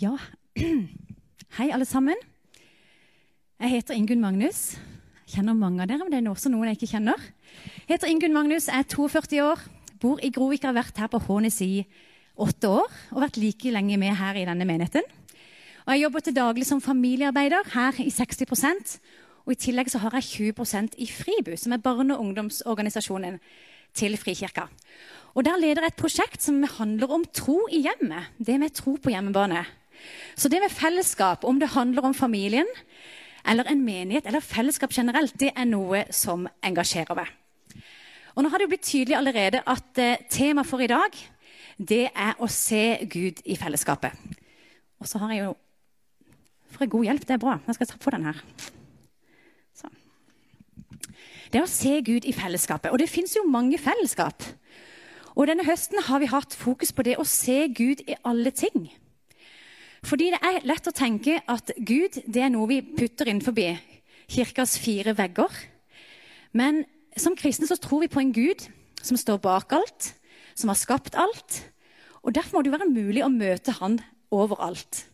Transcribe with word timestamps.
Ja, 0.00 0.14
hei 1.58 1.66
alle 1.74 1.84
sammen. 1.84 2.16
Jeg 3.60 3.72
heter 3.74 3.98
Ingunn 3.98 4.22
Magnus. 4.22 4.78
Jeg 5.26 5.34
kjenner 5.34 5.52
mange 5.52 5.82
av 5.84 5.90
dere, 5.90 6.06
men 6.06 6.14
det 6.14 6.22
er 6.22 6.30
også 6.30 6.48
noen 6.48 6.70
jeg 6.70 6.78
ikke 6.78 6.94
kjenner. 6.94 7.20
Jeg 7.84 7.98
heter 7.98 8.08
Ingunn 8.08 8.32
Magnus, 8.32 8.70
er 8.72 8.86
42 8.88 9.42
år, 9.44 9.60
bor 10.00 10.22
i 10.24 10.30
Grovik, 10.32 10.64
har 10.64 10.72
vært 10.72 10.96
her 11.02 11.10
på 11.12 11.20
Hånes 11.26 11.60
i 11.66 11.84
åtte 12.40 12.70
år 12.72 12.88
og 13.12 13.20
vært 13.26 13.36
like 13.42 13.74
lenge 13.74 13.98
med 14.00 14.16
her 14.16 14.38
i 14.40 14.46
denne 14.48 14.64
menigheten. 14.64 15.04
Og 15.84 15.92
jeg 15.92 16.04
jobber 16.06 16.24
til 16.24 16.36
daglig 16.38 16.64
som 16.70 16.80
familiearbeider 16.80 17.68
her 17.74 18.00
i 18.00 18.08
60% 18.08 18.96
og 19.44 19.52
I 19.52 19.58
tillegg 19.66 19.90
så 19.92 20.00
har 20.02 20.14
jeg 20.16 20.54
20% 20.54 20.96
i 21.00 21.08
Fribu, 21.10 21.56
som 21.58 21.72
er 21.74 21.82
barne- 21.82 22.14
og 22.14 22.24
ungdomsorganisasjonen 22.24 23.40
til 23.92 24.16
Frikirka. 24.16 24.68
Og 25.34 25.44
Der 25.44 25.58
leder 25.60 25.82
jeg 25.82 25.92
et 25.92 26.00
prosjekt 26.00 26.42
som 26.42 26.62
handler 26.62 27.10
om 27.10 27.24
tro 27.34 27.66
i 27.70 27.82
hjemmet. 27.82 28.32
Det 28.38 28.60
med 28.60 28.72
tro 28.74 28.96
på 28.96 29.10
hjemmebane. 29.10 29.66
Så 30.36 30.48
det 30.48 30.60
med 30.62 30.72
fellesskap, 30.72 31.44
om 31.44 31.58
det 31.60 31.72
handler 31.74 32.06
om 32.08 32.14
familien 32.14 32.68
eller 33.48 33.68
en 33.70 33.84
menighet 33.84 34.26
eller 34.26 34.44
fellesskap 34.44 34.92
generelt, 34.92 35.34
det 35.40 35.52
er 35.56 35.68
noe 35.68 36.04
som 36.12 36.46
engasjerer 36.62 37.16
meg. 37.16 37.30
Og 38.36 38.44
nå 38.44 38.50
har 38.52 38.62
det 38.62 38.68
blitt 38.70 38.86
tydelig 38.86 39.16
allerede 39.18 39.62
at 39.66 39.98
eh, 40.00 40.20
temaet 40.30 40.68
for 40.68 40.82
i 40.82 40.90
dag 40.90 41.16
det 41.80 42.10
er 42.12 42.36
å 42.38 42.48
se 42.52 43.00
Gud 43.08 43.40
i 43.48 43.56
fellesskapet. 43.56 44.12
Og 45.00 45.08
så 45.08 45.20
har 45.22 45.34
jeg 45.34 45.44
jo 45.48 45.56
For 46.70 46.86
god 46.86 47.04
hjelp, 47.04 47.24
det 47.26 47.34
er 47.34 47.40
bra. 47.42 47.56
Jeg 47.66 47.74
skal 47.74 47.88
ta 47.90 47.96
på 47.98 48.12
den 48.14 48.26
her. 48.28 48.36
Sånn. 49.74 49.96
Det 51.50 51.58
er 51.58 51.64
å 51.64 51.70
se 51.70 51.96
Gud 52.06 52.28
i 52.30 52.32
fellesskapet. 52.32 52.92
Og 52.94 53.00
det 53.02 53.08
fins 53.10 53.34
jo 53.34 53.42
mange 53.42 53.76
fellesskap. 53.82 54.44
Og 55.34 55.48
denne 55.50 55.66
høsten 55.66 55.98
har 56.06 56.22
vi 56.22 56.30
hatt 56.30 56.54
fokus 56.54 56.94
på 56.94 57.02
det 57.02 57.16
å 57.18 57.26
se 57.26 57.64
Gud 57.74 58.04
i 58.06 58.14
alle 58.22 58.54
ting. 58.54 58.86
Fordi 60.06 60.30
det 60.32 60.40
er 60.40 60.64
lett 60.64 60.88
å 60.88 60.96
tenke 60.96 61.40
at 61.50 61.72
Gud 61.76 62.22
det 62.24 62.42
er 62.44 62.52
noe 62.52 62.68
vi 62.70 62.80
putter 62.82 63.28
innenfor 63.28 63.56
kirkas 64.30 64.78
fire 64.80 65.14
vegger. 65.16 65.50
Men 66.56 66.84
som 67.18 67.36
kristne 67.36 67.68
så 67.68 67.76
tror 67.76 68.04
vi 68.04 68.12
på 68.12 68.22
en 68.22 68.32
Gud 68.32 68.68
som 69.02 69.18
står 69.18 69.40
bak 69.42 69.72
alt, 69.76 70.12
som 70.54 70.70
har 70.72 70.78
skapt 70.78 71.16
alt. 71.18 71.60
Og 72.22 72.34
Derfor 72.34 72.58
må 72.58 72.62
det 72.62 72.72
være 72.72 72.90
mulig 72.90 73.24
å 73.24 73.32
møte 73.32 73.76
Han 73.80 74.00
overalt. 74.30 75.06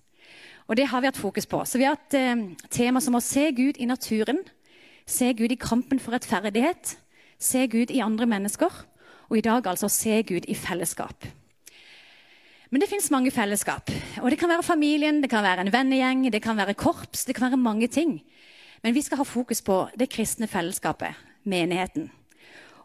Og 0.67 0.77
Det 0.77 0.89
har 0.91 1.01
vi 1.01 1.07
hatt 1.07 1.17
fokus 1.21 1.47
på. 1.47 1.65
Så 1.65 1.79
Vi 1.79 1.85
har 1.85 1.97
hatt 1.97 2.15
eh, 2.15 2.55
tema 2.71 3.01
som 3.01 3.15
å 3.15 3.23
se 3.23 3.51
Gud 3.53 3.79
i 3.79 3.87
naturen, 3.87 4.43
se 5.07 5.33
Gud 5.33 5.53
i 5.53 5.61
kampen 5.61 6.01
for 6.03 6.13
rettferdighet, 6.13 6.97
se 7.39 7.67
Gud 7.67 7.91
i 7.91 8.03
andre 8.03 8.27
mennesker, 8.27 8.71
og 9.29 9.39
i 9.39 9.45
dag 9.45 9.67
altså 9.67 9.89
se 9.89 10.23
Gud 10.23 10.47
i 10.49 10.55
fellesskap. 10.55 11.27
Men 12.77 12.83
det 12.83 12.91
fins 12.91 13.07
mange 13.09 13.31
fellesskap. 13.33 13.89
Og 14.21 14.31
Det 14.31 14.37
kan 14.37 14.51
være 14.53 14.63
familien, 14.63 15.23
det 15.23 15.31
kan 15.33 15.41
være 15.43 15.63
en 15.65 15.73
vennegjeng, 15.73 16.27
det 16.31 16.43
kan 16.45 16.57
være 16.57 16.75
korps, 16.75 17.25
det 17.25 17.35
kan 17.35 17.49
være 17.49 17.57
mange 17.57 17.89
ting. 17.89 18.21
Men 18.83 18.95
vi 18.95 19.01
skal 19.01 19.17
ha 19.17 19.25
fokus 19.25 19.63
på 19.63 19.89
det 19.97 20.11
kristne 20.13 20.47
fellesskapet, 20.47 21.17
menigheten. 21.45 22.11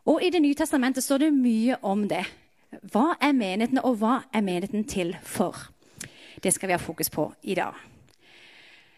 Og 0.05 0.23
I 0.23 0.29
Det 0.29 0.41
nye 0.41 0.55
testamentet 0.55 1.03
står 1.03 1.17
det 1.17 1.33
mye 1.33 1.75
om 1.83 2.07
det. 2.07 2.23
Hva 2.87 3.17
er 3.19 3.33
menigheten, 3.33 3.83
og 3.83 3.97
hva 3.97 4.23
er 4.33 4.41
menigheten 4.41 4.87
til 4.87 5.17
for? 5.23 5.59
Det 6.41 6.53
skal 6.53 6.67
vi 6.67 6.73
ha 6.73 6.79
fokus 6.79 7.09
på 7.09 7.33
i 7.43 7.55
dag. 7.55 7.75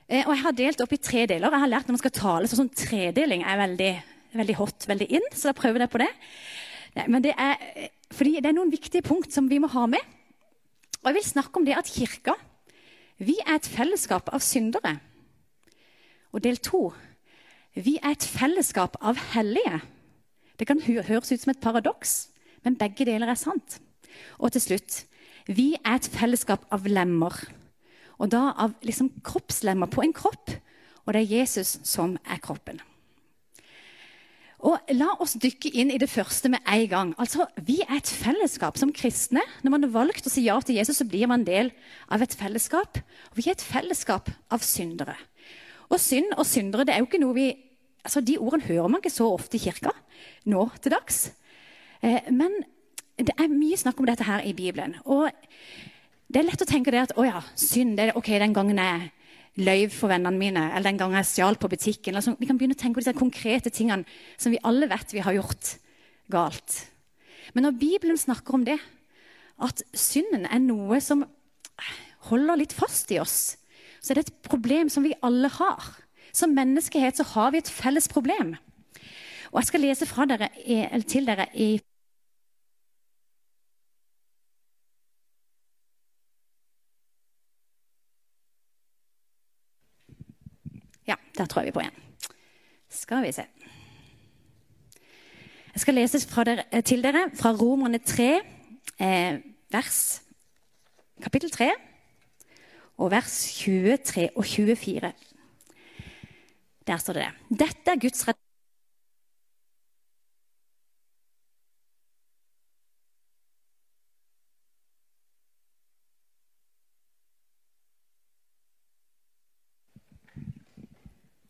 Eh, 0.07 0.27
og 0.27 0.35
Jeg 0.35 0.43
har 0.43 0.51
delt 0.51 0.81
opp 0.81 0.93
i 0.93 0.97
tre 0.97 1.25
deler. 1.25 1.49
Jeg 1.49 1.59
har 1.59 1.67
lært 1.67 1.87
når 1.87 1.97
man 1.97 2.05
skal 2.05 2.11
tale, 2.11 2.47
så 2.47 2.55
sånn 2.55 2.69
tredeling 2.69 3.41
er 3.41 3.57
veldig, 3.57 4.03
veldig 4.33 4.55
hot, 4.55 4.87
veldig 4.87 5.09
in, 5.09 5.25
så 5.33 5.49
da 5.49 5.53
prøver 5.53 5.79
jeg 5.79 5.89
på 5.89 6.05
det. 6.05 6.13
Nei, 6.95 7.07
men 7.07 7.23
det 7.23 7.33
er, 7.33 7.89
fordi 8.11 8.35
det 8.35 8.45
er 8.45 8.53
noen 8.53 8.69
viktige 8.69 9.01
punkt 9.01 9.33
som 9.33 9.49
vi 9.49 9.57
må 9.57 9.67
ha 9.73 9.87
med. 9.87 10.21
Og 11.03 11.09
jeg 11.11 11.19
vil 11.19 11.25
snakke 11.27 11.59
om 11.59 11.65
det 11.67 11.75
at 11.77 11.91
kirka 11.91 12.35
vi 13.23 13.35
er 13.43 13.57
et 13.59 13.67
fellesskap 13.69 14.29
av 14.33 14.41
syndere. 14.43 14.97
Og 16.33 16.43
del 16.43 16.57
to 16.63 16.87
vi 17.73 17.97
er 17.97 18.13
et 18.13 18.25
fellesskap 18.25 18.97
av 19.01 19.17
hellige. 19.33 19.81
Det 20.59 20.67
kan 20.69 20.81
høres 20.81 21.31
ut 21.31 21.41
som 21.41 21.51
et 21.51 21.61
paradoks, 21.61 22.29
men 22.63 22.77
begge 22.77 23.05
deler 23.09 23.31
er 23.31 23.39
sant. 23.39 23.79
Og 24.39 24.53
til 24.53 24.61
slutt 24.61 25.03
vi 25.49 25.73
er 25.81 25.97
et 25.97 26.07
fellesskap 26.07 26.63
av 26.71 26.87
lemmer. 26.87 27.35
Og 28.21 28.31
da 28.31 28.53
av 28.55 28.77
liksom 28.85 29.11
kroppslemmer 29.25 29.89
på 29.91 30.05
en 30.05 30.15
kropp. 30.15 30.53
Og 31.03 31.13
det 31.13 31.23
er 31.23 31.39
Jesus 31.41 31.79
som 31.83 32.15
er 32.23 32.39
kroppen. 32.39 32.79
Og 34.63 34.93
La 34.95 35.09
oss 35.19 35.35
dykke 35.35 35.73
inn 35.75 35.91
i 35.91 35.99
det 35.99 36.07
første 36.07 36.47
med 36.51 36.63
en 36.63 36.85
gang. 36.87 37.13
Altså, 37.19 37.47
Vi 37.59 37.81
er 37.83 37.97
et 37.97 38.07
fellesskap 38.07 38.77
som 38.79 38.93
kristne. 38.95 39.41
Når 39.63 39.71
man 39.71 39.83
har 39.83 39.91
valgt 39.91 40.27
å 40.27 40.31
si 40.31 40.45
ja 40.45 40.59
til 40.61 40.77
Jesus, 40.79 40.97
så 40.97 41.07
blir 41.07 41.27
man 41.27 41.43
del 41.43 41.71
av 42.09 42.21
et 42.21 42.33
fellesskap. 42.33 42.97
Og 43.31 43.37
Vi 43.37 43.49
er 43.49 43.57
et 43.57 43.61
fellesskap 43.61 44.29
av 44.49 44.63
syndere. 44.63 45.17
Og 45.91 45.99
synd 45.99 46.31
og 46.37 46.45
syndere 46.47 46.85
det 46.85 46.95
er 46.95 47.03
jo 47.03 47.09
ikke 47.09 47.21
noe 47.21 47.35
vi, 47.35 47.49
altså 48.03 48.21
De 48.21 48.37
ordene 48.39 48.63
hører 48.63 48.87
man 48.87 49.01
ikke 49.03 49.13
så 49.13 49.27
ofte 49.33 49.57
i 49.57 49.63
kirka 49.63 49.91
nå 50.45 50.69
til 50.81 50.95
dags. 50.95 51.33
Eh, 52.01 52.31
men 52.31 52.63
det 53.17 53.35
er 53.37 53.51
mye 53.51 53.77
snakk 53.77 53.99
om 53.99 54.07
dette 54.07 54.23
her 54.23 54.41
i 54.47 54.53
Bibelen. 54.53 54.95
Og 55.05 55.29
det 56.27 56.39
er 56.39 56.47
lett 56.47 56.63
å 56.63 56.69
tenke 56.69 56.91
det 56.91 57.03
at 57.03 57.17
å 57.19 57.27
ja, 57.27 57.43
synd 57.55 57.97
det 57.99 58.09
er 58.09 58.17
ok, 58.17 58.31
den 58.39 58.55
gangen 58.55 58.79
jeg 58.79 59.11
løy 59.61 59.85
for 59.93 60.09
vennene 60.09 60.39
mine, 60.39 60.63
eller 60.71 60.89
den 60.89 60.99
gangen 61.01 61.19
jeg 61.19 61.29
stjal 61.29 61.57
på 61.61 61.69
butikken. 61.69 62.17
Altså, 62.17 62.33
vi 62.39 62.47
kan 62.49 62.57
begynne 62.57 62.77
å 62.77 62.79
tenke 62.79 62.97
på 62.97 63.03
disse 63.03 63.17
konkrete 63.17 63.69
tingene 63.73 64.07
som 64.37 64.53
vi 64.53 64.61
alle 64.65 64.89
vet 64.89 65.13
vi 65.13 65.21
har 65.25 65.35
gjort 65.37 65.75
galt. 66.33 66.79
Men 67.53 67.67
når 67.67 67.77
Bibelen 67.81 68.17
snakker 68.17 68.57
om 68.57 68.65
det, 68.65 68.79
at 69.61 69.83
synden 69.93 70.47
er 70.49 70.63
noe 70.63 70.97
som 71.03 71.25
holder 72.29 72.63
litt 72.63 72.73
fast 72.73 73.11
i 73.13 73.19
oss, 73.21 73.55
så 74.01 74.11
er 74.11 74.19
det 74.19 74.27
et 74.27 74.41
problem 74.47 74.89
som 74.91 75.05
vi 75.05 75.13
alle 75.23 75.51
har. 75.59 75.91
Som 76.33 76.55
menneskehet 76.57 77.19
så 77.19 77.27
har 77.35 77.53
vi 77.53 77.61
et 77.61 77.69
felles 77.69 78.09
problem. 78.09 78.55
Og 79.53 79.59
Jeg 79.61 79.69
skal 79.69 79.83
lese 79.85 80.07
dere, 80.31 80.49
til 81.05 81.27
dere 81.29 81.45
i 81.53 81.77
Ja, 91.07 91.15
der 91.37 91.45
tror 91.45 91.61
jeg 91.61 91.65
vi 91.65 91.69
er 91.69 91.73
på 91.73 91.83
igjen. 91.83 91.99
Skal 92.89 93.23
vi 93.25 93.31
se. 93.31 93.45
Jeg 95.73 95.81
skal 95.81 95.97
lese 95.97 96.19
dere, 96.45 96.63
eh, 96.71 96.83
til 96.83 97.03
dere 97.03 97.29
fra 97.33 97.51
Romerne 97.51 97.97
3, 97.97 98.41
eh, 98.99 99.39
vers 99.71 100.21
kapittel 101.21 101.51
3, 101.51 101.71
og 102.97 103.11
vers 103.11 103.53
23 103.63 104.29
og 104.35 104.45
24. 104.45 105.13
Der 106.87 106.97
står 106.97 107.13
det 107.13 107.25
det. 107.25 107.59
Dette 107.59 107.91
er 107.91 107.99
Guds 107.99 108.27
rett. 108.27 108.42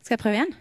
Skal 0.04 0.18
jeg 0.18 0.20
prøve 0.20 0.36
igjen? 0.36 0.54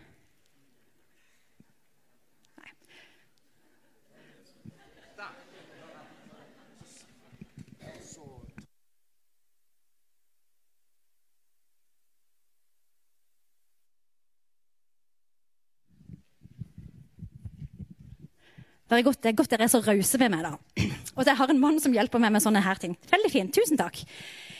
Det 18.92 18.98
er, 18.98 19.02
godt, 19.06 19.22
det 19.24 19.30
er 19.30 19.36
godt 19.36 19.50
dere 19.50 19.64
er 19.64 19.70
så 19.72 19.78
rause 19.80 20.18
med 20.20 20.34
meg, 20.34 20.42
da. 20.44 20.88
Og 21.16 21.24
jeg 21.24 21.36
har 21.38 21.50
en 21.50 21.60
mann 21.60 21.78
som 21.80 21.94
hjelper 21.96 22.20
meg 22.20 22.34
med 22.34 22.44
sånne 22.44 22.60
her 22.60 22.76
ting. 22.76 22.92
Veldig 23.08 23.30
fint. 23.32 23.54
Tusen 23.56 23.80
takk. 23.80 24.02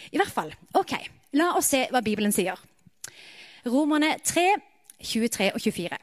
I 0.08 0.16
hvert 0.16 0.32
fall. 0.32 0.54
Ok, 0.80 0.94
La 1.36 1.54
oss 1.56 1.70
se 1.72 1.86
hva 1.88 2.02
Bibelen 2.04 2.32
sier. 2.34 2.58
Romerne 3.64 4.18
3, 4.24 4.42
23 5.02 5.52
og 5.54 5.60
24. 5.60 5.98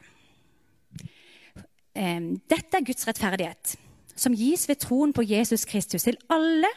Dette 2.50 2.78
er 2.78 2.86
Guds 2.86 3.06
rettferdighet, 3.08 3.74
som 4.16 4.36
gis 4.36 4.68
ved 4.68 4.80
troen 4.84 5.12
på 5.16 5.24
Jesus 5.26 5.64
Kristus 5.68 6.06
til 6.06 6.18
alle 6.30 6.70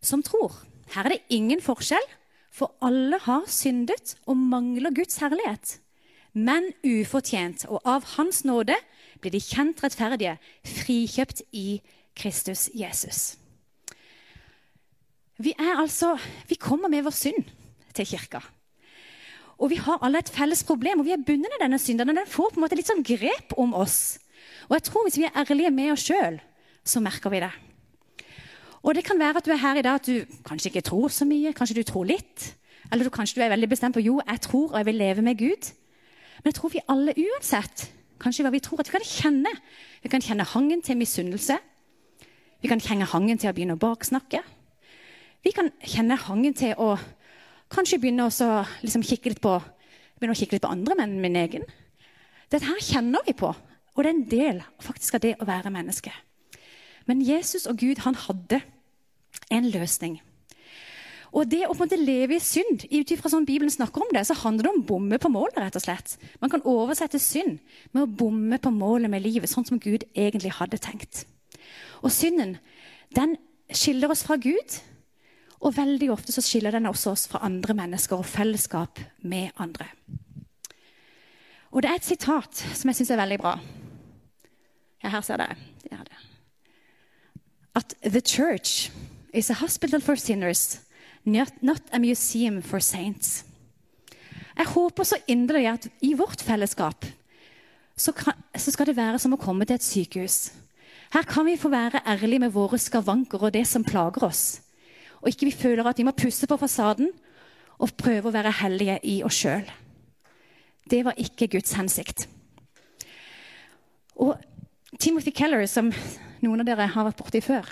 som 0.00 0.22
tror. 0.22 0.54
Her 0.94 1.08
er 1.08 1.16
det 1.16 1.26
ingen 1.28 1.60
forskjell, 1.62 2.06
for 2.50 2.74
alle 2.82 3.18
har 3.22 3.44
syndet 3.50 4.16
og 4.26 4.36
mangler 4.36 4.94
Guds 4.94 5.18
herlighet. 5.22 5.78
Men 6.32 6.70
ufortjent, 6.86 7.66
og 7.68 7.82
av 7.84 8.04
Hans 8.16 8.44
nåde 8.44 8.76
blir 9.20 9.34
de 9.34 9.42
kjent 9.42 9.82
rettferdige, 9.82 10.36
frikjøpt 10.64 11.42
i 11.52 11.80
Kristus 12.18 12.68
Jesus. 12.74 13.36
Vi, 15.38 15.54
er 15.54 15.78
altså, 15.78 16.16
vi 16.48 16.58
kommer 16.58 16.90
med 16.90 17.04
vår 17.06 17.14
synd 17.14 17.50
til 17.94 18.06
kirka. 18.06 18.42
Og 19.58 19.72
vi 19.72 19.78
har 19.82 19.98
alle 20.06 20.20
et 20.22 20.30
felles 20.30 20.62
problem, 20.64 21.00
og 21.00 21.08
vi 21.08 21.14
er 21.16 21.24
bundet 21.26 21.54
av 21.56 21.64
denne 21.64 21.80
synden. 21.82 22.10
og 22.10 22.16
Den 22.16 22.30
får 22.30 22.52
på 22.52 22.60
en 22.60 22.64
måte 22.64 22.78
litt 22.78 22.90
sånn 22.90 23.02
grep 23.06 23.56
om 23.58 23.74
oss. 23.74 24.18
Og 24.68 24.76
jeg 24.76 24.86
tror 24.86 25.06
hvis 25.06 25.18
vi 25.18 25.26
er 25.26 25.34
ærlige 25.34 25.72
med 25.74 25.92
oss 25.94 26.06
sjøl, 26.06 26.38
så 26.86 27.02
merker 27.02 27.32
vi 27.32 27.42
det. 27.42 27.50
Og 28.86 28.94
det 28.94 29.02
kan 29.04 29.18
være 29.18 29.40
at 29.40 29.48
du 29.48 29.52
er 29.52 29.60
her 29.60 29.80
i 29.80 29.82
dag 29.82 29.98
at 29.98 30.06
du 30.06 30.38
kanskje 30.46 30.70
ikke 30.70 30.86
tror 30.86 31.10
så 31.10 31.26
mye, 31.26 31.52
kanskje 31.52 31.80
du 31.80 31.82
tror 31.88 32.06
litt. 32.06 32.52
Eller 32.92 33.04
du, 33.04 33.10
kanskje 33.12 33.40
du 33.40 33.44
er 33.44 33.52
veldig 33.52 33.68
bestemt 33.68 33.98
på 33.98 34.04
jo, 34.04 34.20
jeg 34.22 34.40
tror 34.46 34.70
og 34.70 34.78
jeg 34.78 34.86
vil 34.86 35.00
leve 35.02 35.24
med 35.26 35.38
Gud. 35.40 35.72
Men 36.38 36.52
jeg 36.52 36.58
tror 36.60 36.72
vi 36.72 36.84
alle 36.88 37.16
uansett 37.18 37.88
kanskje 38.22 38.46
hva 38.46 38.52
vi 38.54 38.62
tror, 38.62 38.80
at 38.80 38.88
vi 38.88 38.94
kan 38.94 39.06
kjenne. 39.06 39.50
Vi 40.02 40.10
kan 40.12 40.22
kjenne 40.22 40.46
hangen 40.54 40.82
til 40.82 40.98
misunnelse. 40.98 41.58
Vi 42.62 42.70
kan 42.70 42.82
kjenne 42.82 43.06
hangen 43.10 43.38
til 43.38 43.50
å 43.50 43.54
begynne 43.54 43.76
å 43.78 43.82
baksnakke. 43.82 44.40
Vi 45.44 45.52
kan 45.54 45.70
kjenne 45.86 46.18
hangen 46.18 46.54
til 46.58 46.74
å 46.78 46.96
kanskje 47.72 48.00
begynne 48.00 48.28
å 48.28 48.52
liksom 48.82 49.04
kikke, 49.06 49.32
litt 49.32 49.42
på, 49.44 49.56
begynne 50.18 50.36
å 50.36 50.38
kikke 50.38 50.56
litt 50.56 50.64
på 50.64 50.72
andre 50.72 50.96
menn 50.98 51.18
min 51.22 51.36
egen. 51.38 51.66
Dette 52.48 52.66
her 52.66 52.80
kjenner 52.80 53.24
vi 53.26 53.36
på, 53.36 53.50
og 53.52 54.00
det 54.04 54.08
er 54.08 54.14
en 54.14 54.28
del 54.30 54.62
faktisk 54.84 55.18
av 55.18 55.24
det 55.24 55.34
å 55.38 55.48
være 55.48 55.72
menneske. 55.74 56.12
Men 57.08 57.24
Jesus 57.24 57.66
og 57.68 57.80
Gud 57.80 58.04
han 58.04 58.16
hadde 58.26 58.62
en 59.52 59.68
løsning. 59.72 60.18
Og 61.36 61.48
det 61.48 61.66
å 61.66 61.74
på 61.74 61.82
en 61.82 61.84
måte 61.84 62.00
leve 62.00 62.38
i 62.38 62.42
synd, 62.42 62.86
ut 62.88 63.10
ifra 63.12 63.30
sånn 63.32 63.46
Bibelen 63.48 63.72
snakker 63.72 64.04
om 64.04 64.12
det, 64.14 64.24
så 64.24 64.36
handler 64.40 64.64
det 64.64 64.72
om 64.72 64.84
bomme 64.88 65.18
på 65.20 65.30
målet. 65.32 65.58
rett 65.60 65.76
og 65.76 65.84
slett. 65.84 66.16
Man 66.40 66.50
kan 66.50 66.64
oversette 66.64 67.20
synd 67.20 67.58
med 67.92 68.02
å 68.02 68.06
bomme 68.06 68.58
på 68.58 68.72
målet 68.72 69.10
med 69.10 69.22
livet, 69.22 69.50
sånn 69.50 69.66
som 69.68 69.80
Gud 69.80 70.04
egentlig 70.14 70.56
hadde 70.56 70.80
tenkt. 70.80 71.26
Og 72.02 72.12
synden 72.12 72.56
den 73.14 73.36
skiller 73.68 74.10
oss 74.10 74.24
fra 74.24 74.36
Gud, 74.36 74.80
og 75.58 75.74
veldig 75.76 76.10
ofte 76.14 76.32
så 76.32 76.42
skiller 76.44 76.74
den 76.74 76.86
også 76.86 77.12
oss 77.14 77.26
fra 77.30 77.42
andre 77.46 77.74
mennesker 77.74 78.20
og 78.20 78.26
fellesskap 78.28 79.00
med 79.26 79.50
andre. 79.58 79.88
Og 81.74 81.82
det 81.82 81.90
er 81.90 81.98
et 81.98 82.06
sitat 82.06 82.62
som 82.74 82.88
jeg 82.90 83.00
syns 83.00 83.10
er 83.12 83.20
veldig 83.20 83.38
bra. 83.42 83.56
Ja, 85.02 85.10
her 85.12 85.24
ser 85.26 85.40
dere. 85.40 85.56
Det. 85.82 86.22
At 87.74 87.94
the 88.02 88.20
church 88.20 88.90
is 89.32 89.50
a 89.50 89.54
hospital 89.54 90.00
for 90.00 90.16
sinners, 90.16 90.80
not 91.24 91.82
a 91.92 91.98
museum 91.98 92.62
for 92.62 92.78
saints. 92.78 93.44
Jeg 94.58 94.66
håper 94.66 95.04
så 95.04 95.18
inderlig 95.26 95.68
at 95.70 95.88
i 96.02 96.14
vårt 96.18 96.42
fellesskap 96.42 97.04
så, 97.96 98.12
kan, 98.12 98.34
så 98.56 98.70
skal 98.70 98.86
det 98.86 98.96
være 98.96 99.18
som 99.22 99.34
å 99.34 99.40
komme 99.40 99.66
til 99.66 99.78
et 99.78 99.86
sykehus. 99.86 100.38
Her 101.14 101.26
kan 101.28 101.46
vi 101.46 101.56
få 101.58 101.70
være 101.70 102.02
ærlige 102.06 102.42
med 102.42 102.54
våre 102.54 102.78
skavanker 102.78 103.42
og 103.42 103.54
det 103.54 103.64
som 103.66 103.86
plager 103.86 104.26
oss. 104.26 104.60
Og 105.22 105.30
ikke 105.30 105.48
vi 105.48 105.56
føler 105.56 105.86
at 105.86 105.98
vi 105.98 106.06
må 106.06 106.14
pusse 106.16 106.46
på 106.46 106.58
fasaden 106.60 107.10
og 107.78 107.94
prøve 107.98 108.30
å 108.30 108.34
være 108.34 108.54
hellige 108.60 108.98
i 109.06 109.20
oss 109.26 109.38
sjøl. 109.42 109.66
Det 110.88 111.04
var 111.04 111.18
ikke 111.20 111.50
Guds 111.52 111.74
hensikt. 111.78 112.26
Og 114.18 114.38
Timothy 114.98 115.30
Keller, 115.34 115.66
som 115.70 115.92
noen 116.42 116.62
av 116.62 116.66
dere 116.66 116.88
har 116.90 117.06
vært 117.06 117.20
borti 117.20 117.42
før, 117.44 117.68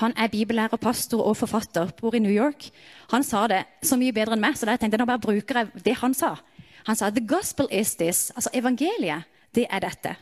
han 0.00 0.12
er 0.18 0.28
bibellærer, 0.28 0.80
pastor 0.82 1.22
og 1.22 1.36
forfatter, 1.36 1.92
bor 2.00 2.14
i 2.14 2.18
New 2.18 2.32
York. 2.32 2.70
Han 3.12 3.22
sa 3.22 3.46
det 3.46 3.62
så 3.86 3.96
mye 3.96 4.12
bedre 4.12 4.34
enn 4.34 4.42
meg, 4.42 4.56
så 4.58 4.66
da 4.66 4.74
tenkte 4.76 4.96
jeg 4.96 5.04
nå 5.04 5.08
bare 5.08 5.22
bruker 5.22 5.60
jeg 5.60 5.84
det 5.86 5.94
han 6.00 6.14
sa. 6.14 6.34
Han 6.86 6.98
sa 6.98 7.10
the 7.10 7.22
gospel 7.22 7.68
is 7.70 7.94
this. 7.94 8.30
Altså 8.34 8.50
evangeliet, 8.54 9.28
det 9.54 9.66
er 9.70 9.80
dette. 9.80 10.16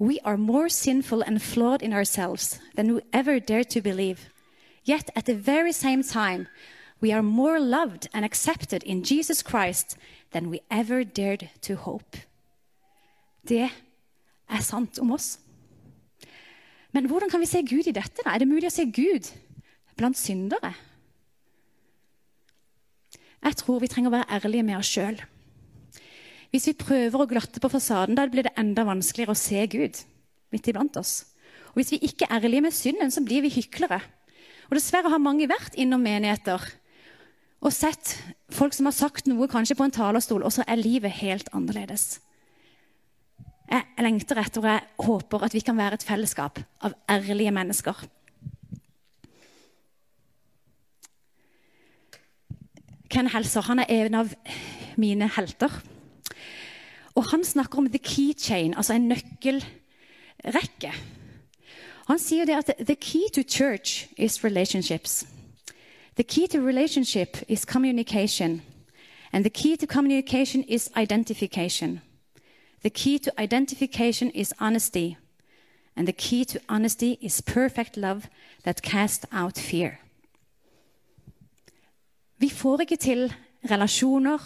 We 0.00 0.18
are 0.24 0.38
more 0.38 0.70
sinful 0.70 1.22
and 1.26 1.42
flawed 1.42 1.82
in 1.82 1.92
ourselves 1.92 2.60
than 2.76 2.94
we 2.94 3.00
ever 3.12 3.40
dare 3.40 3.64
to 3.64 3.82
believe. 3.82 4.30
Yet 4.88 5.10
at 5.14 5.26
the 5.26 5.34
very 5.34 5.72
same 5.72 6.02
time, 6.02 6.48
we 7.00 7.12
are 7.12 7.22
more 7.22 7.60
loved 7.60 8.08
and 8.14 8.24
accepted 8.24 8.82
in 8.82 9.04
Jesus 9.04 9.42
Christ 9.42 9.98
than 10.32 10.50
we 10.50 10.60
ever 10.70 11.04
dared 11.04 11.50
to 11.60 11.76
hope. 11.76 12.16
Det 13.48 13.68
er 14.48 14.62
sant 14.64 14.98
om 14.98 15.12
oss. 15.12 15.38
Men 16.92 17.04
hvordan 17.04 17.30
kan 17.30 17.40
vi 17.40 17.46
se 17.46 17.62
Gud 17.62 17.86
i 17.86 17.92
dette? 17.92 18.22
da? 18.24 18.32
Er 18.32 18.40
det 18.40 18.48
mulig 18.48 18.70
å 18.70 18.72
se 18.72 18.86
Gud 18.88 19.28
blant 19.96 20.16
syndere? 20.16 20.72
Jeg 23.44 23.60
tror 23.60 23.82
vi 23.82 23.90
trenger 23.92 24.10
å 24.10 24.16
være 24.16 24.40
ærlige 24.40 24.66
med 24.66 24.80
oss 24.80 24.88
sjøl. 24.90 25.20
Hvis 26.48 26.70
vi 26.70 26.80
prøver 26.80 27.20
å 27.20 27.28
glatte 27.28 27.60
på 27.60 27.70
fasaden, 27.70 28.16
da 28.16 28.24
blir 28.26 28.48
det 28.48 28.56
enda 28.56 28.86
vanskeligere 28.88 29.36
å 29.36 29.38
se 29.38 29.66
Gud 29.68 30.00
midt 30.48 30.70
iblant 30.72 30.96
oss. 30.96 31.26
Og 31.76 31.82
Hvis 31.82 31.92
vi 31.92 32.06
ikke 32.08 32.24
er 32.24 32.40
ærlige 32.40 32.64
med 32.64 32.74
synden, 32.74 33.12
så 33.12 33.20
blir 33.20 33.44
vi 33.44 33.52
hyklere. 33.52 34.00
Og 34.68 34.76
Dessverre 34.76 35.10
har 35.12 35.22
mange 35.22 35.48
vært 35.48 35.76
innom 35.80 36.02
menigheter 36.04 36.62
og 37.58 37.72
sett 37.74 38.14
folk 38.54 38.76
som 38.76 38.86
har 38.86 38.94
sagt 38.94 39.26
noe 39.26 39.48
kanskje 39.50 39.74
på 39.78 39.86
en 39.86 39.94
talerstol, 39.94 40.44
og 40.46 40.52
så 40.54 40.62
er 40.68 40.78
livet 40.78 41.16
helt 41.18 41.48
annerledes. 41.56 42.20
Jeg 43.68 43.84
lengter 44.00 44.38
etter 44.40 44.62
og 44.62 44.70
jeg 44.70 45.08
håper 45.08 45.44
at 45.44 45.56
vi 45.56 45.64
kan 45.64 45.76
være 45.76 45.98
et 45.98 46.06
fellesskap 46.06 46.60
av 46.84 46.94
ærlige 47.10 47.52
mennesker. 47.52 48.06
Ken 53.08 53.28
Helser 53.32 53.64
han 53.68 53.82
er 53.82 53.90
en 54.04 54.20
av 54.22 54.32
mine 55.00 55.28
helter. 55.36 55.72
Og 57.16 57.30
Han 57.32 57.44
snakker 57.44 57.78
om 57.78 57.88
the 57.90 57.98
key 57.98 58.32
chain, 58.38 58.74
altså 58.76 58.94
en 58.94 59.08
nøkkelrekke. 59.10 60.92
Han 62.08 62.18
sier 62.18 62.44
det 62.44 62.54
at 62.56 62.86
the 62.86 62.94
key 62.94 63.28
to 63.34 63.42
church 63.42 64.08
is 64.16 64.44
relationships. 64.44 65.26
The 66.16 66.24
key 66.24 66.46
to 66.48 66.58
relationship 66.58 67.36
is 67.48 67.64
communication. 67.64 68.62
And 69.32 69.44
the 69.44 69.50
key 69.50 69.76
to 69.76 69.86
communication 69.86 70.64
is 70.68 70.90
identification. 70.96 72.00
The 72.82 72.90
key 72.90 73.18
to 73.18 73.30
identification 73.38 74.30
is 74.34 74.54
honesty. 74.58 75.16
And 75.96 76.06
the 76.06 76.12
key 76.12 76.44
to 76.44 76.58
honesty 76.68 77.18
is 77.20 77.42
perfect 77.42 77.96
love 77.96 78.28
that 78.64 78.82
casts 78.82 79.26
out 79.32 79.58
fear. 79.58 80.00
Vi 82.38 82.48
får 82.48 82.80
ikke 82.80 82.96
til 82.96 83.34
relasjoner 83.70 84.38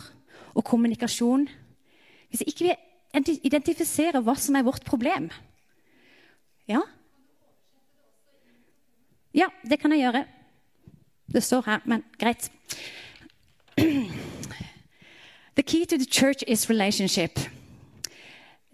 og 0.54 0.64
kommunikasjon 0.64 1.48
hvis 2.28 2.42
ikke 2.46 2.64
vi 2.64 3.38
identifiserer 3.42 4.20
hva 4.20 4.34
som 4.34 4.56
er 4.56 4.62
vårt 4.62 4.84
problem. 4.84 5.30
Ja? 6.68 6.80
Ja, 9.34 9.46
det 9.70 9.80
kan 9.80 9.92
jeg 9.92 10.00
gjøre. 10.00 10.24
Det 11.32 11.42
står 11.42 11.62
her, 11.66 11.78
men 11.84 12.04
greit. 12.18 12.50
The 15.56 15.62
key 15.62 15.84
to 15.84 15.96
the 15.96 16.04
church 16.04 16.42
is 16.48 16.70
relationship. 16.70 17.40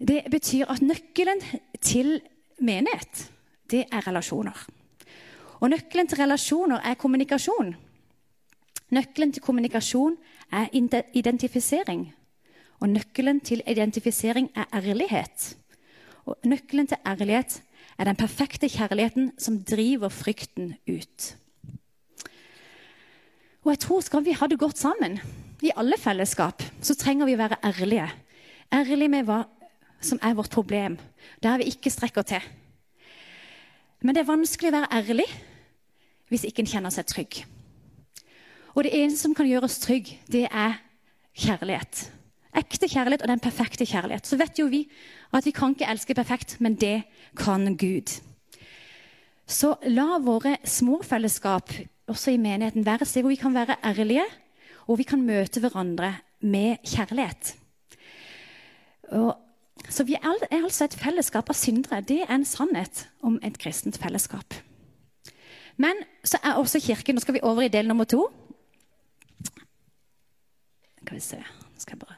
Det 0.07 0.23
betyr 0.31 0.65
at 0.65 0.81
nøkkelen 0.81 1.41
til 1.81 2.21
menighet, 2.59 3.31
det 3.71 3.85
er 3.91 4.07
relasjoner. 4.07 4.67
Og 5.59 5.69
nøkkelen 5.69 6.07
til 6.07 6.17
relasjoner 6.17 6.79
er 6.79 6.93
kommunikasjon. 6.93 7.75
Nøkkelen 8.89 9.33
til 9.33 9.41
kommunikasjon 9.41 10.17
er 10.51 10.67
identifisering. 11.13 12.13
Og 12.79 12.89
nøkkelen 12.89 13.39
til 13.39 13.61
identifisering 13.67 14.51
er 14.55 14.65
ærlighet. 14.73 15.57
Og 16.25 16.37
nøkkelen 16.43 16.87
til 16.87 16.97
ærlighet 17.07 17.61
er 17.99 18.07
den 18.07 18.15
perfekte 18.15 18.69
kjærligheten 18.71 19.33
som 19.37 19.59
driver 19.67 20.09
frykten 20.09 20.73
ut. 20.87 21.35
Og 23.63 23.73
jeg 23.73 23.79
tror 23.79 24.01
Skal 24.01 24.25
vi 24.25 24.31
ha 24.31 24.47
det 24.47 24.59
godt 24.59 24.77
sammen, 24.77 25.19
i 25.61 25.71
alle 25.75 25.97
fellesskap, 25.99 26.63
så 26.81 26.95
trenger 26.95 27.25
vi 27.25 27.35
å 27.35 27.41
være 27.41 27.59
ærlige. 27.63 28.07
Ærlige 28.71 29.11
med 29.11 29.25
hva 29.27 29.43
som 30.01 30.19
er 30.23 30.33
vårt 30.33 30.49
problem, 30.49 30.97
der 31.43 31.57
vi 31.59 31.67
ikke 31.67 31.91
strekker 31.91 32.21
til. 32.21 32.41
Men 34.01 34.15
det 34.15 34.21
er 34.23 34.31
vanskelig 34.31 34.71
å 34.71 34.77
være 34.77 34.93
ærlig 34.95 35.27
hvis 36.29 36.45
ikke 36.47 36.63
en 36.63 36.71
kjenner 36.71 36.93
seg 36.93 37.09
trygg. 37.09 37.41
Og 38.77 38.85
det 38.85 38.93
eneste 38.95 39.25
som 39.25 39.35
kan 39.35 39.49
gjøre 39.49 39.67
oss 39.67 39.79
trygg, 39.83 40.13
det 40.31 40.45
er 40.47 40.79
kjærlighet. 41.35 42.05
Ekte 42.57 42.89
kjærlighet 42.89 43.21
og 43.21 43.29
den 43.29 43.43
perfekte 43.43 43.85
kjærlighet. 43.85 44.25
Så 44.25 44.37
vet 44.39 44.59
jo 44.59 44.65
vi 44.71 44.85
at 45.33 45.45
vi 45.45 45.53
kan 45.53 45.75
ikke 45.75 45.89
elske 45.91 46.15
perfekt, 46.17 46.57
men 46.59 46.75
det 46.75 47.03
kan 47.37 47.77
Gud. 47.77 48.15
Så 49.49 49.75
la 49.89 50.17
våre 50.21 50.57
små 50.65 51.01
fellesskap 51.05 51.73
også 52.09 52.33
i 52.33 52.41
menigheten 52.41 52.85
være 52.85 53.05
et 53.05 53.11
sted 53.11 53.25
hvor 53.25 53.33
vi 53.33 53.41
kan 53.41 53.53
være 53.53 53.77
ærlige, 53.85 54.25
og 54.87 54.97
vi 54.97 55.05
kan 55.05 55.21
møte 55.21 55.61
hverandre 55.61 56.15
med 56.41 56.81
kjærlighet. 56.85 57.53
Og 59.11 59.35
så 59.89 60.03
vi 60.03 60.13
er 60.13 60.45
altså 60.51 60.85
et 60.85 60.97
fellesskap 60.97 61.49
av 61.49 61.57
syndere. 61.57 62.01
Det 62.01 62.21
er 62.25 62.33
en 62.35 62.45
sannhet 62.45 63.07
om 63.23 63.39
et 63.43 63.57
kristent 63.57 63.97
fellesskap. 63.97 64.53
Men 65.77 65.95
så 66.23 66.37
er 66.43 66.59
også 66.59 66.81
Kirken 66.83 67.15
Nå 67.15 67.23
skal 67.23 67.37
vi 67.37 67.43
over 67.43 67.61
i 67.61 67.71
del 67.71 67.87
nummer 67.87 68.03
to. 68.03 68.25
Skal 71.01 71.15
vi 71.15 71.23
se 71.23 71.37
Nå 71.39 71.79
skal 71.79 71.95
jeg 71.95 71.99
bare 72.03 72.17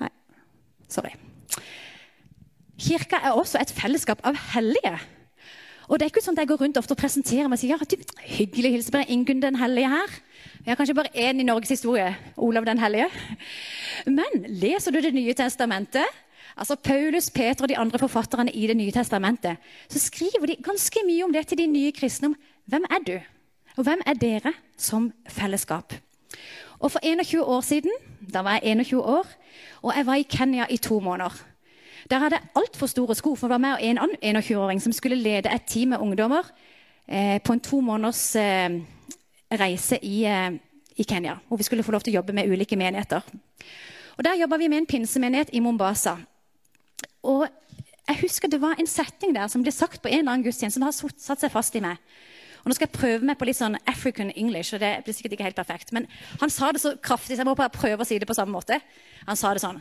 Nei, 0.00 0.10
sorry. 0.90 1.14
Kirka 2.80 3.20
er 3.22 3.36
også 3.36 3.60
et 3.60 3.72
fellesskap 3.76 4.22
av 4.24 4.36
hellige. 4.54 4.94
Og 5.90 5.98
det 5.98 6.06
er 6.06 6.12
ikke 6.12 6.22
sånn 6.22 6.36
at 6.38 6.44
Jeg 6.44 6.50
går 6.52 6.60
rundt 6.62 6.78
ofte 6.78 6.94
og 6.94 7.00
presenterer 7.00 7.48
meg 7.50 7.58
og 7.58 7.62
sier 7.64 7.74
ja, 7.74 8.02
hyggelig 8.38 8.70
hilse 8.76 8.92
på 8.94 9.02
Ingunn 9.10 9.42
den 9.42 9.58
hellige 9.58 9.90
her. 9.90 10.12
Vi 10.62 10.70
har 10.70 10.78
kanskje 10.78 10.94
bare 10.94 11.10
én 11.18 11.42
i 11.42 11.46
Norges 11.46 11.72
historie, 11.74 12.12
Olav 12.38 12.64
den 12.64 12.78
hellige. 12.78 13.08
Men 14.06 14.46
leser 14.46 14.94
du 14.94 15.00
Det 15.00 15.12
nye 15.14 15.34
testamentet, 15.34 16.06
altså 16.56 16.76
Paulus, 16.76 17.30
Peter 17.30 17.64
og 17.64 17.68
de 17.68 17.76
andre 17.76 17.98
forfatterne 17.98 18.52
i 18.54 18.66
Det 18.66 18.76
nye 18.76 18.92
testamentet, 18.92 19.56
så 19.88 19.98
skriver 19.98 20.46
de 20.46 20.62
ganske 20.62 21.02
mye 21.06 21.24
om 21.24 21.32
det 21.32 21.46
til 21.48 21.58
de 21.58 21.66
nye 21.66 21.92
kristne. 21.92 22.28
om 22.28 22.36
hvem 22.66 22.84
er 22.90 23.02
du? 23.06 23.20
Og 23.76 23.84
hvem 23.84 24.00
er 24.06 24.14
dere 24.14 24.52
som 24.76 25.12
fellesskap? 25.28 25.94
Og 26.78 26.92
For 26.92 27.00
21 27.02 27.44
år 27.44 27.60
siden, 27.60 27.90
da 28.20 28.42
var 28.44 28.60
jeg 28.60 28.76
21 28.76 29.02
år, 29.02 29.26
og 29.82 29.96
jeg 29.96 30.06
var 30.06 30.14
i 30.14 30.26
Kenya 30.28 30.66
i 30.70 30.76
to 30.76 31.00
måneder. 31.00 31.36
Der 32.10 32.18
hadde 32.18 32.36
jeg 32.36 32.48
altfor 32.56 32.86
store 32.86 33.14
sko, 33.14 33.34
for 33.34 33.48
det 33.48 33.54
var 33.54 33.62
meg 33.62 33.76
og 33.76 33.84
en 33.84 34.00
annen 34.02 34.38
21-åring 34.38 34.80
som 34.82 34.92
skulle 34.92 35.18
lede 35.18 35.52
et 35.52 35.68
team 35.68 35.92
med 35.94 36.02
ungdommer 36.02 36.48
eh, 37.06 37.38
på 37.44 37.52
en 37.52 37.60
to 37.60 37.80
måneders 37.80 38.36
eh, 38.36 38.80
reise 39.60 39.98
i, 40.02 40.24
eh, 40.24 40.58
i, 40.96 41.04
Kenya. 41.04 41.36
Hvor 41.48 41.56
vi 41.56 41.62
skulle 41.62 41.82
få 41.82 41.92
lov 41.92 42.00
til 42.00 42.14
å 42.14 42.18
jobbe 42.20 42.34
med 42.34 42.50
ulike 42.50 42.76
menigheter. 42.76 43.22
Og 44.16 44.24
Der 44.24 44.40
jobba 44.40 44.56
vi 44.56 44.68
med 44.68 44.78
en 44.78 44.86
pinsemenighet 44.86 45.52
i 45.52 45.60
Mombasa. 45.60 46.16
Og 47.22 47.46
jeg 48.08 48.20
husker 48.20 48.48
Det 48.48 48.60
var 48.60 48.74
en 48.78 48.86
setning 48.86 49.34
der 49.34 49.46
som 49.46 49.62
ble 49.62 49.72
sagt 49.72 50.02
på 50.02 50.08
en 50.08 50.18
eller 50.18 50.32
annen 50.32 50.44
gudstjeneste 50.44 50.80
som 50.80 50.82
har 50.82 51.14
satt 51.16 51.40
seg 51.40 51.52
fast 51.52 51.76
i 51.76 51.80
meg. 51.80 51.96
Og 52.60 52.68
Nå 52.68 52.76
skal 52.76 52.88
jeg 52.88 52.98
prøve 52.98 53.26
meg 53.26 53.38
på 53.40 53.46
litt 53.48 53.56
sånn 53.56 53.78
African 53.88 54.32
English. 54.36 54.74
og 54.74 54.80
det 54.80 55.04
blir 55.04 55.14
sikkert 55.14 55.32
ikke 55.32 55.48
helt 55.48 55.56
perfekt, 55.56 55.92
Men 55.92 56.06
han 56.40 56.50
sa 56.50 56.72
det 56.72 56.80
så 56.80 56.96
kraftig, 56.96 57.36
så 57.36 57.40
jeg 57.40 57.46
må 57.48 57.54
bare 57.54 57.70
prøve 57.70 58.02
å 58.02 58.06
si 58.06 58.18
det 58.18 58.28
på 58.28 58.34
samme 58.34 58.52
måte. 58.52 58.80
Han 59.26 59.36
sa 59.36 59.54
det 59.54 59.62
sånn 59.62 59.80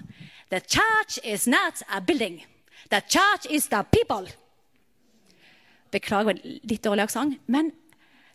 The 0.50 0.60
church 0.60 1.20
is 1.24 1.48
not 1.48 1.84
a 1.90 2.00
building. 2.02 2.44
The 2.90 3.02
church 3.02 3.46
is 3.50 3.68
the 3.68 3.84
people. 3.92 4.32
Beklager 5.92 6.40
litt 6.44 6.84
dårlig 6.84 7.04
aksent, 7.04 7.40
men 7.48 7.72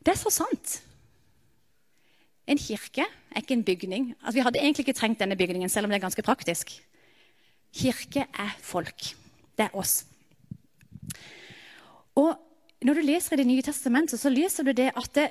det 0.05 0.13
er 0.13 0.21
så 0.21 0.31
sant. 0.31 0.83
En 2.47 2.59
kirke 2.59 3.07
er 3.07 3.41
ikke 3.41 3.57
en 3.57 3.65
bygning. 3.65 4.15
Altså, 4.21 4.37
vi 4.37 4.45
hadde 4.45 4.59
egentlig 4.61 4.85
ikke 4.85 4.99
trengt 4.99 5.21
denne 5.21 5.37
bygningen, 5.37 5.69
selv 5.69 5.87
om 5.87 5.91
det 5.91 5.97
er 5.97 6.05
ganske 6.05 6.23
praktisk. 6.23 6.75
Kirke 7.75 8.27
er 8.29 8.57
folk. 8.61 9.15
Det 9.57 9.65
er 9.65 9.77
oss. 9.77 10.05
Og 12.15 12.37
når 12.85 12.99
du 12.99 13.07
leser 13.07 13.35
i 13.35 13.41
Det 13.41 13.49
nye 13.49 13.65
testamentet, 13.65 14.21
så 14.21 14.33
leser 14.33 14.67
du 14.67 14.73
det 14.77 14.91
at 14.93 15.11
det, 15.17 15.31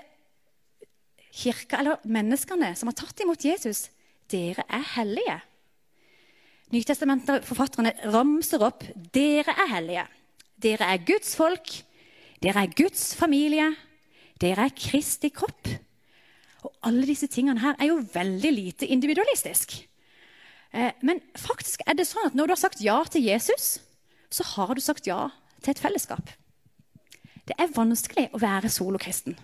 kirka, 1.33 1.79
eller 1.79 2.01
menneskene 2.05 2.73
som 2.77 2.89
har 2.89 2.97
tatt 2.97 3.23
imot 3.23 3.45
Jesus, 3.45 3.87
dere 4.29 4.65
er 4.69 4.85
hellige. 4.95 5.37
Nytestamentet-forfatterne 6.73 7.93
ramser 8.13 8.63
opp 8.65 8.85
dere 9.13 9.53
er 9.53 9.69
hellige. 9.69 10.05
Dere 10.63 10.89
er 10.93 11.05
Guds 11.05 11.35
folk. 11.37 11.73
Dere 12.41 12.65
er 12.65 12.75
Guds 12.77 13.11
familie. 13.17 13.69
Dere 14.41 14.67
er 14.67 14.77
Kristi 14.77 15.29
kropp. 15.33 15.69
Og 16.63 16.71
alle 16.87 17.05
disse 17.05 17.27
tingene 17.29 17.61
her 17.61 17.77
er 17.77 17.91
jo 17.91 18.01
veldig 18.13 18.53
lite 18.55 18.89
individualistisk. 18.89 19.75
Eh, 20.73 20.93
men 21.05 21.21
faktisk 21.37 21.83
er 21.85 21.97
det 21.97 22.07
sånn 22.09 22.29
at 22.29 22.37
når 22.37 22.49
du 22.49 22.55
har 22.55 22.63
sagt 22.63 22.81
ja 22.81 22.97
til 23.11 23.27
Jesus, 23.27 23.75
så 24.33 24.45
har 24.55 24.73
du 24.73 24.81
sagt 24.81 25.05
ja 25.09 25.27
til 25.61 25.75
et 25.75 25.81
fellesskap. 25.83 26.31
Det 27.47 27.55
er 27.59 27.73
vanskelig 27.75 28.29
å 28.33 28.41
være 28.41 28.71
solokristen. 28.71 29.35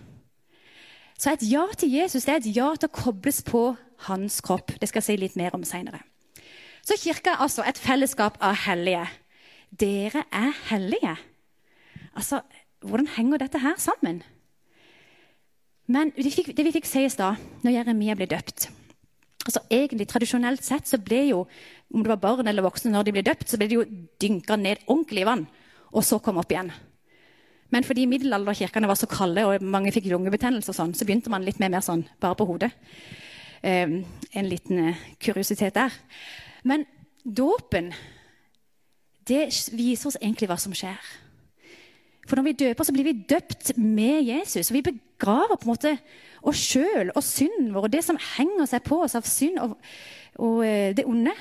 Så 1.20 1.34
et 1.34 1.44
ja 1.44 1.66
til 1.76 1.92
Jesus 1.92 2.24
det 2.24 2.32
er 2.32 2.40
et 2.40 2.56
ja 2.56 2.70
til 2.76 2.88
å 2.88 2.96
kobles 2.96 3.42
på 3.44 3.74
hans 4.06 4.40
kropp. 4.40 4.72
Det 4.80 4.88
skal 4.88 5.02
jeg 5.02 5.08
si 5.08 5.18
litt 5.20 5.36
mer 5.36 5.56
om 5.56 5.66
senere. 5.68 6.00
Så 6.80 6.96
kirka 6.96 7.34
er 7.34 7.44
altså 7.44 7.64
et 7.68 7.78
fellesskap 7.78 8.40
av 8.40 8.56
hellige. 8.64 9.04
Dere 9.70 10.24
er 10.32 10.54
hellige. 10.70 11.14
Altså, 12.16 12.40
hvordan 12.80 13.12
henger 13.18 13.44
dette 13.44 13.60
her 13.60 13.76
sammen? 13.76 14.22
Men 15.86 16.14
det 16.16 16.32
fikk, 16.32 16.54
det 16.56 16.64
vi 16.64 16.72
fikk 16.78 16.88
se 16.88 17.04
i 17.04 17.12
stad, 17.12 17.36
når 17.62 17.76
Jeremia 17.76 18.16
ble 18.16 18.30
døpt 18.30 18.70
altså 19.50 19.62
egentlig 19.72 20.08
Tradisjonelt 20.10 20.64
sett 20.64 20.88
så 20.88 21.00
ble 21.02 21.24
jo, 21.30 21.40
om 21.94 22.04
det 22.04 22.12
var 22.12 22.22
barn 22.22 22.50
eller 22.50 22.64
voksne, 22.66 22.92
når 22.94 23.08
de 23.08 23.16
ble 23.16 23.24
døpt, 23.26 23.48
så 23.48 23.58
ble 23.58 23.70
de 23.70 23.80
jo 23.80 23.88
dynka 24.22 24.58
ned 24.60 24.84
ordentlig 24.86 25.24
i 25.24 25.28
vann, 25.28 25.46
og 25.90 26.06
så 26.06 26.20
kom 26.22 26.40
opp 26.42 26.52
igjen. 26.52 26.70
Men 27.70 27.86
fordi 27.86 28.06
middelalderkirkene 28.10 28.88
var 28.90 28.98
så 28.98 29.08
kalde 29.10 29.44
og 29.46 29.62
mange 29.62 29.92
fikk 29.94 30.08
lungebetennelse, 30.10 30.72
og 30.72 30.76
sånn, 30.76 30.94
så 30.96 31.06
begynte 31.06 31.30
man 31.32 31.44
litt 31.46 31.60
mer, 31.62 31.70
mer 31.72 31.84
sånn 31.86 32.02
bare 32.22 32.38
på 32.38 32.46
hodet. 32.48 32.72
Um, 33.60 34.00
en 34.34 34.48
liten 34.48 34.90
uh, 34.90 35.02
kuriositet 35.20 35.76
der. 35.76 35.94
Men 36.64 36.86
dåpen 37.24 37.92
det 39.28 39.50
viser 39.76 40.08
oss 40.08 40.18
egentlig 40.18 40.48
hva 40.50 40.56
som 40.58 40.74
skjer. 40.74 40.98
For 42.26 42.38
når 42.38 42.46
vi 42.48 42.58
døper, 42.64 42.86
så 42.86 42.94
blir 42.94 43.06
vi 43.06 43.20
døpt 43.28 43.74
med 43.76 44.24
Jesus. 44.26 44.70
og 44.70 44.78
Vi 44.78 44.86
begraver 44.90 45.58
på 45.58 45.66
en 45.66 45.72
måte 45.72 45.94
oss 46.46 46.62
sjøl 46.72 47.12
og 47.12 47.22
synden 47.26 47.72
vår 47.74 47.88
og 47.88 47.92
det 47.92 48.02
som 48.06 48.18
henger 48.36 48.68
seg 48.70 48.84
på 48.86 49.02
oss 49.04 49.16
av 49.18 49.28
synd 49.28 49.60
og, 49.62 49.76
og 50.40 50.62
uh, 50.64 50.90
det 50.96 51.06
onde. 51.06 51.36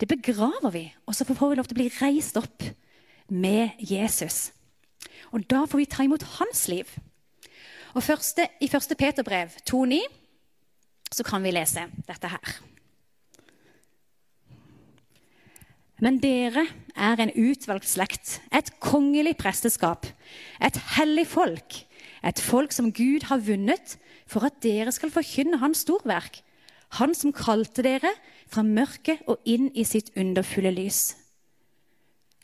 Det 0.00 0.08
begraver 0.10 0.72
vi, 0.74 0.86
og 1.06 1.14
så 1.14 1.22
får 1.28 1.52
vi 1.52 1.56
lov 1.60 1.68
til 1.68 1.76
å 1.76 1.78
bli 1.78 1.92
reist 2.00 2.36
opp 2.40 2.64
med 3.30 3.78
Jesus. 3.78 4.50
Og 5.32 5.44
da 5.48 5.64
får 5.68 5.80
vi 5.80 5.88
ta 5.88 6.04
imot 6.04 6.24
hans 6.38 6.66
liv. 6.68 6.88
Og 7.96 8.04
første, 8.04 8.46
I 8.60 8.68
1. 8.68 8.96
Peterbrev 8.98 9.56
2,9 9.68 10.00
så 11.12 11.24
kan 11.24 11.42
vi 11.44 11.52
lese 11.52 11.84
dette 12.08 12.30
her. 12.32 12.52
Men 16.02 16.18
dere 16.18 16.64
er 16.98 17.20
en 17.20 17.30
utvalgt 17.38 17.86
slekt, 17.86 18.40
et 18.50 18.72
kongelig 18.82 19.36
presteskap, 19.38 20.08
et 20.58 20.78
hellig 20.96 21.28
folk, 21.30 21.76
et 22.26 22.40
folk 22.42 22.72
som 22.74 22.90
Gud 22.90 23.28
har 23.28 23.44
vunnet 23.44 23.96
for 24.26 24.48
at 24.48 24.58
dere 24.64 24.90
skal 24.94 25.12
forkynne 25.14 25.60
Hans 25.62 25.84
storverk, 25.86 26.42
Han 26.98 27.14
som 27.16 27.32
kalte 27.32 27.80
dere 27.80 28.10
fra 28.52 28.60
mørket 28.60 29.22
og 29.24 29.38
inn 29.48 29.70
i 29.72 29.84
sitt 29.84 30.10
underfulle 30.12 30.68
lys. 30.76 31.14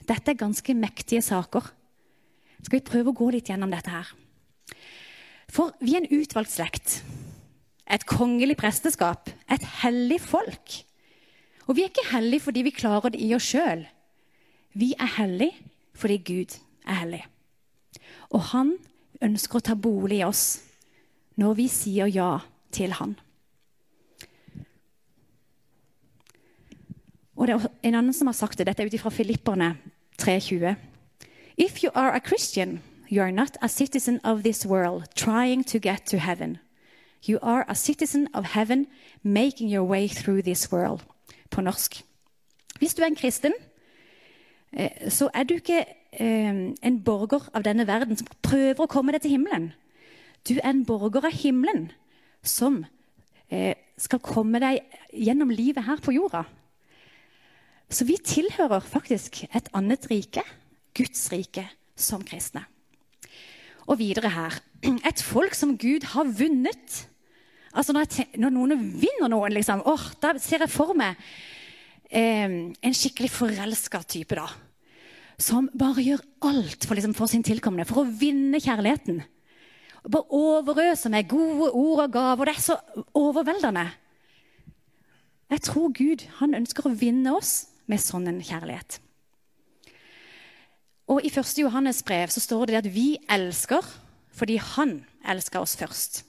Dette 0.09 0.33
er 0.33 0.41
ganske 0.41 0.73
mektige 0.73 1.21
saker 1.21 1.67
skal 2.63 2.79
vi 2.79 2.89
prøve 2.91 3.13
å 3.13 3.19
gå 3.19 3.31
litt 3.35 3.51
gjennom 3.51 3.73
dette 3.73 3.93
her. 3.93 4.11
For 5.53 5.73
vi 5.81 5.95
er 5.97 6.05
en 6.05 6.21
utvalgt 6.21 6.53
slekt. 6.53 6.99
Et 7.89 8.05
kongelig 8.09 8.59
presteskap. 8.61 9.31
Et 9.49 9.65
hellig 9.83 10.21
folk. 10.21 10.83
Og 11.69 11.77
vi 11.77 11.85
er 11.85 11.93
ikke 11.93 12.11
hellige 12.13 12.47
fordi 12.49 12.65
vi 12.67 12.75
klarer 12.77 13.13
det 13.13 13.23
i 13.25 13.33
oss 13.37 13.49
sjøl. 13.49 13.87
Vi 14.77 14.93
er 14.99 15.17
hellige 15.19 15.57
fordi 15.99 16.19
Gud 16.23 16.59
er 16.87 17.01
hellig. 17.03 17.25
Og 18.31 18.45
han 18.53 18.77
ønsker 19.25 19.59
å 19.59 19.65
ta 19.65 19.75
bolig 19.75 20.21
i 20.21 20.27
oss 20.27 20.61
når 21.39 21.57
vi 21.59 21.67
sier 21.73 22.11
ja 22.13 22.37
til 22.75 22.93
han. 22.99 23.17
Og 27.39 27.47
det 27.47 27.55
er 27.55 27.67
En 27.87 27.95
annen 27.95 28.15
som 28.15 28.27
har 28.27 28.35
sagt 28.35 28.59
det. 28.59 28.67
Dette 28.67 28.83
er 28.83 28.91
ut 28.91 29.01
fra 29.01 29.15
Filipperne 29.15 29.77
3,20. 30.19 30.88
If 31.61 31.83
you 31.83 31.91
are 31.95 32.15
a 32.15 32.21
Christian, 32.21 32.83
you 33.09 33.21
are 33.21 33.33
not 33.33 33.57
a 33.61 33.69
citizen 33.69 34.21
of 34.23 34.43
this 34.45 34.65
world 34.65 35.09
trying 35.17 35.65
to 35.65 35.81
get 35.81 36.07
to 36.07 36.19
heaven. 36.19 36.59
You 37.23 37.41
are 37.43 37.65
a 37.69 37.75
citizen 37.75 38.29
of 38.33 38.45
heaven 38.45 38.87
making 39.25 39.69
your 39.69 39.83
way 39.83 40.07
through 40.07 40.43
this 40.43 40.71
world. 40.71 41.01
På 41.51 41.61
norsk. 41.61 42.05
Hvis 42.79 42.95
du 42.95 43.03
er 43.03 43.07
en 43.07 43.17
kristen, 43.17 43.53
eh, 44.73 45.11
så 45.11 45.31
er 45.35 45.43
du 45.43 45.55
ikke 45.55 45.85
eh, 46.13 46.75
en 46.83 47.03
borger 47.05 47.51
av 47.55 47.65
denne 47.65 47.87
verden 47.87 48.17
som 48.17 48.29
prøver 48.43 48.85
å 48.85 48.87
komme 48.87 49.13
deg 49.13 49.23
til 49.23 49.35
himmelen. 49.35 49.73
Du 50.49 50.55
er 50.63 50.71
en 50.71 50.85
borger 50.87 51.27
av 51.27 51.35
himmelen 51.35 51.91
som 52.43 52.85
eh, 53.51 53.75
skal 53.99 54.23
komme 54.23 54.63
deg 54.63 54.87
gjennom 55.11 55.51
livet 55.51 55.91
her 55.91 55.99
på 55.99 56.15
jorda. 56.15 56.45
Så 57.91 58.07
vi 58.07 58.15
tilhører 58.23 58.81
faktisk 58.81 59.43
et 59.51 59.69
annet 59.75 60.07
rike. 60.11 60.47
Guds 60.97 61.29
rike 61.33 61.65
som 61.99 62.23
kristne. 62.27 62.65
Og 63.89 63.99
videre 64.01 64.31
her 64.33 64.59
Et 64.83 65.23
folk 65.25 65.57
som 65.59 65.73
Gud 65.75 66.05
har 66.13 66.29
vunnet. 66.39 66.99
Altså 67.75 67.93
Når, 67.93 68.37
når 68.39 68.53
noen 68.55 68.85
vinner 68.95 69.31
noen, 69.33 69.53
liksom, 69.57 69.83
oh, 69.85 70.05
da 70.23 70.37
ser 70.39 70.63
jeg 70.63 70.71
for 70.71 70.95
meg 70.95 71.19
eh, 72.11 72.47
en 72.71 72.95
skikkelig 72.95 73.31
forelska 73.35 74.05
type. 74.07 74.39
da, 74.39 74.47
Som 75.39 75.67
bare 75.75 76.05
gjør 76.05 76.23
alt 76.47 76.87
for, 76.87 76.95
liksom, 76.95 77.17
for 77.19 77.27
sin 77.27 77.43
tilkommende, 77.43 77.89
for 77.91 78.05
å 78.05 78.13
vinne 78.21 78.61
kjærligheten. 78.63 79.19
Bare 80.07 80.31
overøser 80.31 81.11
med 81.11 81.29
gode 81.29 81.73
ord 81.73 82.05
og 82.07 82.13
gaver. 82.15 82.49
Det 82.49 82.55
er 82.55 82.63
så 82.63 82.79
overveldende. 83.19 83.89
Jeg 85.51 85.65
tror 85.65 85.93
Gud 85.97 86.25
han 86.39 86.55
ønsker 86.55 86.87
å 86.87 86.95
vinne 86.95 87.35
oss 87.35 87.73
med 87.89 88.01
sånn 88.05 88.29
en 88.31 88.43
kjærlighet. 88.45 89.01
Og 91.09 91.25
I 91.25 91.31
1. 91.33 91.59
Johannes 91.63 92.03
brev 92.05 92.29
så 92.33 92.41
står 92.45 92.69
det 92.69 92.81
at 92.83 92.89
vi 92.93 93.17
elsker 93.33 93.85
fordi 94.39 94.59
han 94.61 95.01
elsker 95.27 95.65
oss 95.65 95.75
først. 95.77 96.23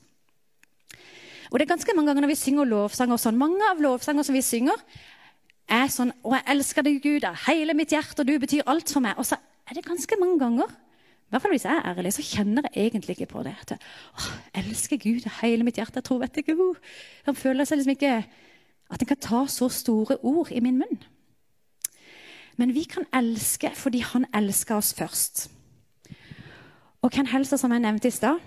Og 1.50 1.60
det 1.60 1.66
er 1.66 1.74
ganske 1.74 1.94
mange 1.96 2.10
ganger 2.10 2.26
når 2.26 2.32
vi 2.32 2.40
synger 2.40 2.70
lovsanger 2.70 3.20
sånn, 3.22 3.38
Mange 3.38 3.62
av 3.70 3.82
lovsanger 3.82 4.26
som 4.26 4.38
vi 4.38 4.42
synger, 4.46 4.78
er 5.70 5.90
sånn 5.94 6.12
Og 6.24 6.34
jeg 6.34 6.46
elsker 6.54 6.86
deg, 6.86 7.02
Gud, 7.04 7.26
av 7.26 7.38
hele 7.48 7.76
mitt 7.78 7.94
hjerte, 7.94 8.22
og 8.22 8.30
du 8.30 8.40
betyr 8.42 8.66
alt 8.70 8.90
for 8.90 9.06
meg.' 9.06 9.18
Og 9.18 9.26
så 9.26 9.38
er 9.70 9.78
det 9.78 9.86
ganske 9.86 10.18
mange 10.22 10.40
ganger 10.42 10.70
i 11.30 11.36
hvert 11.36 11.44
fall 11.44 11.52
hvis 11.54 11.66
jeg 11.68 11.78
er 11.78 11.86
ærlig, 11.86 12.12
så 12.16 12.24
kjenner 12.26 12.66
jeg 12.66 12.88
egentlig 12.88 13.14
ikke 13.14 13.30
på 13.30 13.44
det. 13.46 13.52
At 13.62 13.84
elsker 14.58 14.98
Gud 14.98 15.28
av 15.30 15.36
hele 15.44 15.62
mitt 15.62 15.78
hjerte. 15.78 16.02
Jeg 16.02 16.08
tror 16.08 16.24
vet 16.24 16.40
ikke, 16.42 16.56
Han 17.26 17.36
føler 17.36 17.66
seg 17.70 17.78
liksom 17.78 17.94
ikke 17.94 18.26
At 18.90 19.02
en 19.02 19.06
kan 19.06 19.18
ta 19.22 19.46
så 19.46 19.70
store 19.70 20.18
ord 20.26 20.50
i 20.52 20.60
min 20.60 20.80
munn. 20.82 20.98
Men 22.60 22.74
vi 22.76 22.84
kan 22.84 23.08
elske 23.16 23.72
fordi 23.76 24.02
han 24.04 24.26
elsker 24.36 24.76
oss 24.76 24.94
først. 24.94 25.48
Og 27.02 27.12
Ken 27.12 27.30
Helser, 27.32 27.58
som 27.58 27.72
jeg 27.72 27.80
nevnte 27.80 28.10
i 28.10 28.12
stad, 28.12 28.42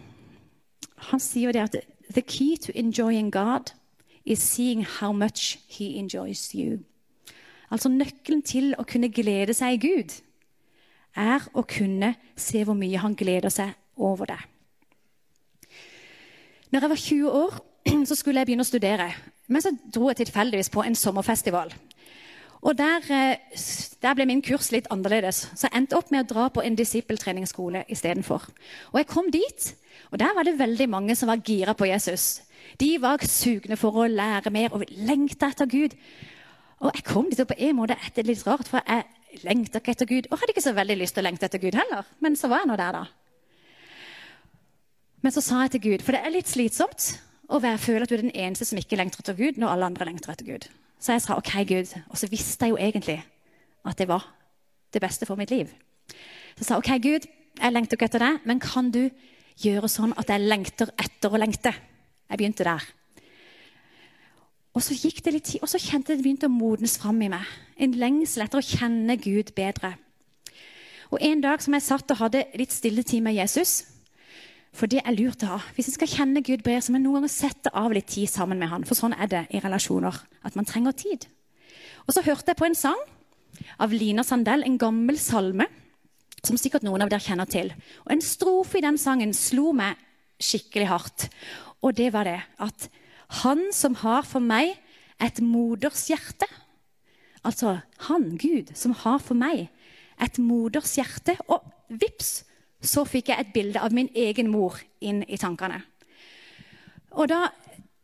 han 1.09 1.21
sier 1.21 1.53
det 1.53 1.63
at 1.63 1.77
The 2.13 2.21
key 2.21 2.57
to 2.61 2.73
enjoying 2.75 3.33
God 3.33 3.73
is 4.25 4.39
seeing 4.39 4.85
how 4.85 5.13
much 5.13 5.59
he 5.69 5.97
enjoys 5.97 6.53
you. 6.55 6.85
Altså 7.71 7.89
nøkkelen 7.89 8.43
til 8.45 8.75
å 8.79 8.85
kunne 8.85 9.09
glede 9.09 9.55
seg 9.57 9.79
i 9.79 9.89
Gud 9.89 10.19
er 11.17 11.47
å 11.57 11.65
kunne 11.65 12.15
se 12.37 12.61
hvor 12.65 12.77
mye 12.77 13.01
han 13.01 13.17
gleder 13.17 13.53
seg 13.53 13.73
over 13.97 14.29
det. 14.29 14.41
Når 16.73 16.85
jeg 16.85 16.91
var 16.91 17.01
20 17.07 17.31
år, 17.31 17.57
så 18.09 18.17
skulle 18.17 18.41
jeg 18.41 18.51
begynne 18.51 18.67
å 18.67 18.69
studere. 18.69 19.09
Men 19.49 19.65
så 19.65 19.73
dro 19.95 20.11
jeg 20.11 20.21
tilfeldigvis 20.21 20.71
på 20.73 20.85
en 20.85 20.97
sommerfestival. 20.97 21.73
Og 22.63 22.79
der, 22.79 23.03
eh, 23.11 23.61
der, 24.03 24.15
ble 24.15 24.27
min 24.27 24.43
kurs 24.43 24.71
litt 24.71 24.87
annerledes, 24.95 25.49
så 25.55 25.67
jeg 25.67 25.77
endte 25.81 25.97
opp 25.99 26.13
med 26.15 26.23
å 26.23 26.35
dra 26.35 26.49
på 26.49 26.63
en 26.63 26.77
disippeltreningsskole 26.79 27.85
istedenfor. 27.91 28.45
Og 28.93 28.99
jeg 29.01 29.09
kom 29.11 29.31
dit, 29.35 29.75
og 30.13 30.21
der 30.23 30.35
var 30.37 30.47
det 30.47 30.59
veldig 30.61 30.89
mange 30.89 31.17
som 31.19 31.29
var 31.33 31.43
gira 31.43 31.75
på 31.75 31.89
Jesus. 31.91 32.43
De 32.79 32.95
var 33.03 33.25
sugne 33.27 33.77
for 33.77 33.99
å 33.99 34.07
lære 34.07 34.53
mer 34.55 34.77
og 34.77 34.85
lengta 34.95 35.51
etter 35.51 35.67
Gud. 35.67 35.97
Og 36.83 36.93
jeg 36.95 37.05
kom 37.05 37.31
dit 37.31 37.43
på 37.47 37.59
en 37.59 37.77
måte 37.77 37.99
etter 38.07 38.27
litt 38.27 38.47
rart, 38.47 38.71
for 38.71 38.79
jeg 38.87 39.43
lengta 39.43 39.81
ikke 39.81 39.97
etter 39.97 40.07
Gud. 40.07 40.29
Og 40.31 40.39
hadde 40.39 40.55
ikke 40.55 40.63
så 40.63 40.77
veldig 40.77 40.99
lyst 41.01 41.19
til 41.19 41.25
å 41.25 41.27
lengte 41.27 41.49
etter 41.51 41.63
Gud 41.63 41.75
heller. 41.75 42.07
Men 42.23 42.39
så 42.39 42.51
var 42.53 42.63
jeg 42.63 42.71
nå 42.71 42.79
der, 42.79 43.01
da. 43.01 43.05
Men 45.23 45.35
så 45.35 45.43
sa 45.43 45.65
jeg 45.65 45.75
til 45.75 45.85
Gud, 45.91 46.07
for 46.07 46.15
det 46.15 46.23
er 46.23 46.35
litt 46.35 46.51
slitsomt 46.51 47.13
å 47.53 47.59
føle 47.61 48.07
at 48.07 48.11
du 48.11 48.17
er 48.17 48.25
den 48.25 48.35
eneste 48.35 48.67
som 48.67 48.79
ikke 48.79 48.99
lengter 48.99 49.23
etter 49.23 49.39
Gud, 49.39 49.59
når 49.59 49.75
alle 49.75 49.91
andre 49.91 50.09
lengter 50.09 50.35
etter 50.35 50.47
Gud. 50.47 50.71
Så 51.03 51.17
jeg 51.17 51.23
sa 51.25 51.37
OK, 51.37 51.53
Gud. 51.67 51.95
Og 52.09 52.19
så 52.19 52.31
visste 52.31 52.69
jeg 52.69 52.77
jo 52.77 52.79
egentlig 52.79 53.19
at 53.83 53.99
det 53.99 54.07
var 54.09 54.29
det 54.95 55.03
beste 55.03 55.27
for 55.27 55.37
mitt 55.41 55.51
liv. 55.51 55.67
Så 56.55 56.63
jeg 56.63 56.69
sa 56.69 56.79
OK, 56.79 56.91
Gud, 57.03 57.27
jeg 57.59 57.73
lengter 57.73 57.99
ikke 57.99 58.07
etter 58.07 58.23
deg, 58.23 58.43
men 58.47 58.63
kan 58.63 58.91
du 58.95 59.09
gjøre 59.63 59.91
sånn 59.91 60.15
at 60.17 60.31
jeg 60.31 60.47
lengter 60.47 60.93
etter 61.01 61.33
å 61.33 61.41
lengte? 61.41 61.73
Jeg 62.31 62.39
begynte 62.39 62.67
der. 62.69 62.87
Og 64.73 64.85
så 64.85 64.95
gikk 64.97 65.21
det 65.25 65.35
litt 65.35 65.49
tid, 65.51 65.61
og 65.61 65.69
så 65.69 65.81
kjente 65.83 66.15
det 66.15 66.23
begynte 66.25 66.49
å 66.49 66.55
modnes 66.55 66.95
fram 67.01 67.19
i 67.21 67.29
meg. 67.33 67.45
En 67.77 67.99
lengsel 67.99 68.47
etter 68.47 68.63
å 68.63 68.65
kjenne 68.65 69.19
Gud 69.21 69.53
bedre. 69.59 69.97
Og 71.13 71.19
En 71.21 71.43
dag 71.43 71.61
som 71.61 71.75
jeg 71.77 71.85
satt 71.85 72.15
og 72.15 72.23
hadde 72.23 72.47
litt 72.57 72.73
stilletid 72.73 73.21
med 73.27 73.37
Jesus 73.37 73.92
For 74.73 74.89
det 74.89 75.03
er 75.05 75.15
lurt 75.17 75.45
å 75.45 75.55
ha. 75.55 75.59
Hvis 75.77 75.91
jeg 75.91 75.99
skal 75.99 76.11
kjenne 76.11 76.43
Gud 76.45 76.65
bedre, 76.65 76.81
så 76.81 76.93
må 76.93 76.99
jeg 76.99 77.05
noen 77.05 77.21
ganger 77.21 77.33
sette 77.35 77.73
av 77.77 77.93
litt 77.93 78.09
tid 78.15 78.31
sammen 78.31 78.61
med 78.61 78.71
han. 78.73 78.87
For 78.89 78.99
sånn 78.99 79.15
er 79.15 79.29
det 79.29 79.43
i 79.53 79.61
relasjoner. 79.61 80.17
At 80.49 80.57
man 80.57 80.69
trenger 80.69 80.97
tid. 80.97 81.27
Og 82.07 82.17
så 82.17 82.25
hørte 82.25 82.53
jeg 82.53 82.61
på 82.61 82.67
en 82.69 82.79
sang 82.79 82.99
av 83.83 83.93
Lina 83.93 84.25
Sandell, 84.25 84.65
en 84.65 84.81
gammel 84.81 85.21
salme 85.21 85.69
som 86.43 86.59
sikkert 86.59 86.87
noen 86.87 87.05
av 87.05 87.13
dere 87.13 87.23
kjenner 87.23 87.47
til. 87.51 87.71
Og 88.07 88.17
En 88.17 88.25
strofe 88.25 88.81
i 88.81 88.85
den 88.85 88.99
sangen 88.99 89.37
slo 89.37 89.71
meg 89.77 90.01
skikkelig 90.43 90.89
hardt. 90.91 91.29
Og 91.85 91.95
det 91.99 92.09
var 92.15 92.27
det 92.27 92.41
at 92.63 92.89
han 93.45 93.69
som 93.77 93.95
har 94.01 94.27
for 94.27 94.43
meg 94.43 94.75
et 95.23 95.39
modershjerte 95.45 96.49
Altså 97.43 97.81
han, 98.07 98.37
Gud, 98.39 98.71
som 98.79 98.93
har 99.03 99.19
for 99.19 99.35
meg 99.35 99.67
et 100.23 100.37
modershjerte. 100.39 101.35
Og 101.51 101.65
vips, 101.91 102.45
så 102.83 103.05
fikk 103.07 103.31
jeg 103.31 103.41
et 103.41 103.53
bilde 103.55 103.81
av 103.81 103.95
min 103.95 104.11
egen 104.15 104.51
mor 104.51 104.79
inn 105.01 105.23
i 105.29 105.39
tankene. 105.39 105.79
Og 107.13 107.29
da 107.31 107.47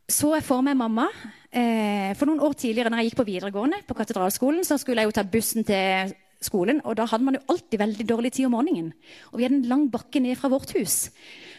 så 0.09 0.31
jeg 0.39 0.47
for 0.47 0.65
meg 0.65 0.79
mamma. 0.79 1.09
Eh, 1.53 2.15
for 2.17 2.29
noen 2.29 2.41
år 2.45 2.55
tidligere 2.57 2.93
når 2.93 3.03
jeg 3.03 3.11
gikk 3.11 3.19
på 3.21 3.29
videregående, 3.29 3.83
på 3.89 3.97
katedralskolen, 3.97 4.65
så 4.65 4.79
skulle 4.81 5.03
jeg 5.03 5.11
jo 5.11 5.17
ta 5.19 5.25
bussen 5.29 5.67
til 5.69 6.15
skolen, 6.45 6.79
og 6.87 6.95
da 6.97 7.07
hadde 7.11 7.27
man 7.27 7.37
jo 7.37 7.43
alltid 7.51 7.81
veldig 7.81 8.07
dårlig 8.09 8.31
tid 8.37 8.47
om 8.47 8.55
morgenen. 8.55 8.93
Og 9.33 9.41
vi 9.41 9.45
hadde 9.45 9.59
en 9.59 9.69
lang 9.69 9.85
bakke 9.91 10.23
ned 10.23 10.39
fra 10.39 10.51
vårt 10.53 10.73
hus. 10.77 11.09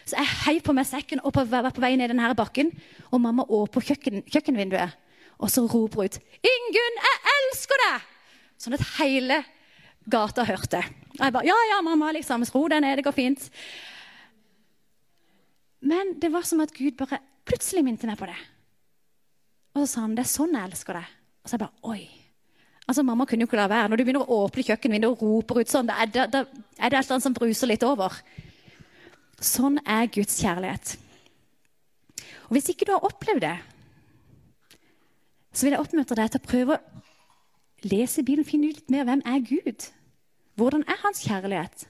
Så 0.08 0.16
jeg 0.16 0.34
heiv 0.46 0.62
på 0.66 0.74
meg 0.74 0.88
sekken 0.88 1.22
og 1.22 1.36
var 1.36 1.70
på 1.70 1.84
vei 1.84 1.92
ned 2.00 2.10
denne 2.10 2.32
bakken. 2.34 2.72
Og 3.12 3.20
mamma 3.22 3.44
åpner 3.44 3.86
kjøkken, 3.90 4.24
kjøkkenvinduet, 4.30 4.96
og 5.38 5.52
så 5.52 5.64
roper 5.64 6.02
hun 6.02 6.08
ut 6.08 6.18
'Ingunn, 6.18 6.96
jeg 7.06 7.18
elsker 7.36 7.82
deg!' 7.84 8.08
Sånn 8.60 8.74
at 8.76 8.88
hele 8.98 9.44
gata 10.10 10.44
hørte. 10.44 10.82
Og 11.18 11.24
jeg 11.24 11.32
bare 11.32 11.46
'Ja, 11.46 11.58
ja, 11.74 11.80
mamma, 11.82 12.12
liksom, 12.12 12.44
ro 12.54 12.68
deg 12.68 12.82
ned, 12.82 12.96
det 12.96 13.04
går 13.04 13.16
fint'. 13.16 13.50
Men 15.80 16.18
det 16.20 16.32
var 16.32 16.42
som 16.42 16.60
at 16.60 16.74
Gud 16.74 16.96
bare 16.96 17.18
plutselig 17.44 17.84
minte 17.84 18.06
meg 18.06 18.18
på 18.18 18.26
det. 18.26 18.36
Og 19.74 19.82
så 19.82 19.86
sa 19.86 20.00
han 20.00 20.14
'Det 20.14 20.24
er 20.24 20.36
sånn 20.36 20.54
jeg 20.54 20.70
elsker 20.70 20.94
deg'. 20.94 21.10
Og 21.44 21.48
så 21.48 21.52
jeg 21.52 21.60
bare 21.60 21.80
'Oi'. 21.84 22.08
Altså, 22.88 23.02
Mamma 23.02 23.24
kunne 23.24 23.40
jo 23.40 23.46
ikke 23.46 23.56
la 23.56 23.68
være. 23.68 23.88
Når 23.88 23.96
du 23.96 24.04
begynner 24.04 24.26
å 24.26 24.38
åpne 24.44 24.64
kjøkkenvinduet 24.66 25.12
og 25.12 25.22
roper 25.22 25.60
ut 25.60 25.68
sånn, 25.68 25.86
da 25.86 25.94
er 26.02 26.06
det, 26.06 26.24
da 26.32 26.38
er 26.40 26.88
det 26.90 26.98
et 26.98 27.04
eller 27.04 27.12
annet 27.14 27.22
som 27.22 27.34
bruser 27.34 27.66
litt 27.66 27.82
over. 27.82 28.16
Sånn 29.40 29.78
er 29.86 30.06
Guds 30.06 30.40
kjærlighet. 30.42 30.96
Og 32.48 32.56
Hvis 32.56 32.68
ikke 32.68 32.86
du 32.86 32.92
har 32.92 33.06
opplevd 33.06 33.40
det, 33.40 33.58
så 35.52 35.66
vil 35.66 35.72
jeg 35.76 35.80
oppmuntre 35.80 36.16
deg 36.16 36.30
til 36.30 36.40
å 36.40 36.48
prøve 36.48 36.78
å 36.78 37.86
lese 37.90 38.24
Bibelen, 38.24 38.44
finne 38.44 38.70
ut 38.70 38.80
litt 38.80 38.90
mer 38.90 39.04
hvem 39.04 39.22
er 39.24 39.38
Gud. 39.38 39.86
Hvordan 40.58 40.84
er 40.88 41.00
hans 41.04 41.22
kjærlighet? 41.26 41.86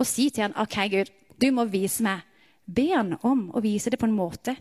Og 0.00 0.08
si 0.08 0.30
til 0.30 0.48
han, 0.48 0.56
OK, 0.58 0.76
Gud, 0.90 1.12
du 1.40 1.50
må 1.54 1.66
vise 1.70 2.04
meg. 2.04 2.24
Be 2.70 2.90
han 2.92 3.16
om 3.26 3.48
å 3.54 3.62
vise 3.64 3.90
det 3.90 3.98
på 4.00 4.06
en 4.08 4.16
måte 4.16 4.54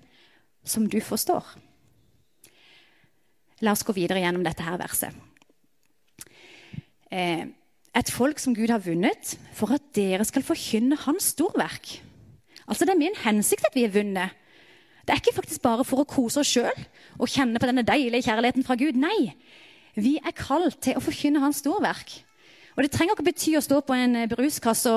som 0.65 0.87
du 0.89 0.99
forstår. 1.03 1.45
La 3.65 3.73
oss 3.75 3.83
gå 3.83 3.93
videre 3.95 4.21
gjennom 4.23 4.43
dette 4.45 4.63
her 4.63 4.79
verset. 4.79 5.15
Eh, 7.11 7.45
et 7.97 8.11
folk 8.13 8.39
som 8.39 8.53
Gud 8.55 8.71
har 8.71 8.83
vunnet 8.85 9.33
for 9.57 9.73
at 9.75 9.89
dere 9.97 10.25
skal 10.27 10.45
forkynne 10.45 10.97
hans 11.05 11.33
storverk. 11.33 11.97
Altså 12.69 12.85
Det 12.85 12.93
er 12.93 13.01
min 13.01 13.17
hensikt 13.23 13.65
at 13.65 13.75
vi 13.75 13.87
er 13.87 13.93
vunnet. 13.93 14.35
Det 15.03 15.15
er 15.15 15.21
ikke 15.23 15.39
faktisk 15.39 15.63
bare 15.65 15.83
for 15.87 16.03
å 16.03 16.07
kose 16.07 16.43
oss 16.43 16.51
sjøl 16.53 16.83
og 17.17 17.31
kjenne 17.31 17.57
på 17.57 17.65
denne 17.65 17.85
deilige 17.87 18.27
kjærligheten 18.29 18.65
fra 18.67 18.77
Gud. 18.77 18.99
Nei, 18.99 19.33
vi 19.97 20.19
er 20.21 20.35
kalt 20.37 20.77
til 20.85 20.99
å 20.99 21.01
forkynne 21.01 21.41
hans 21.41 21.63
storverk. 21.63 22.19
Og 22.79 22.85
Det 22.85 22.93
trenger 22.93 23.17
ikke 23.17 23.27
bety 23.27 23.57
å 23.59 23.61
stå 23.63 23.81
på 23.83 23.91
en 23.91 24.15
bruskasse 24.31 24.91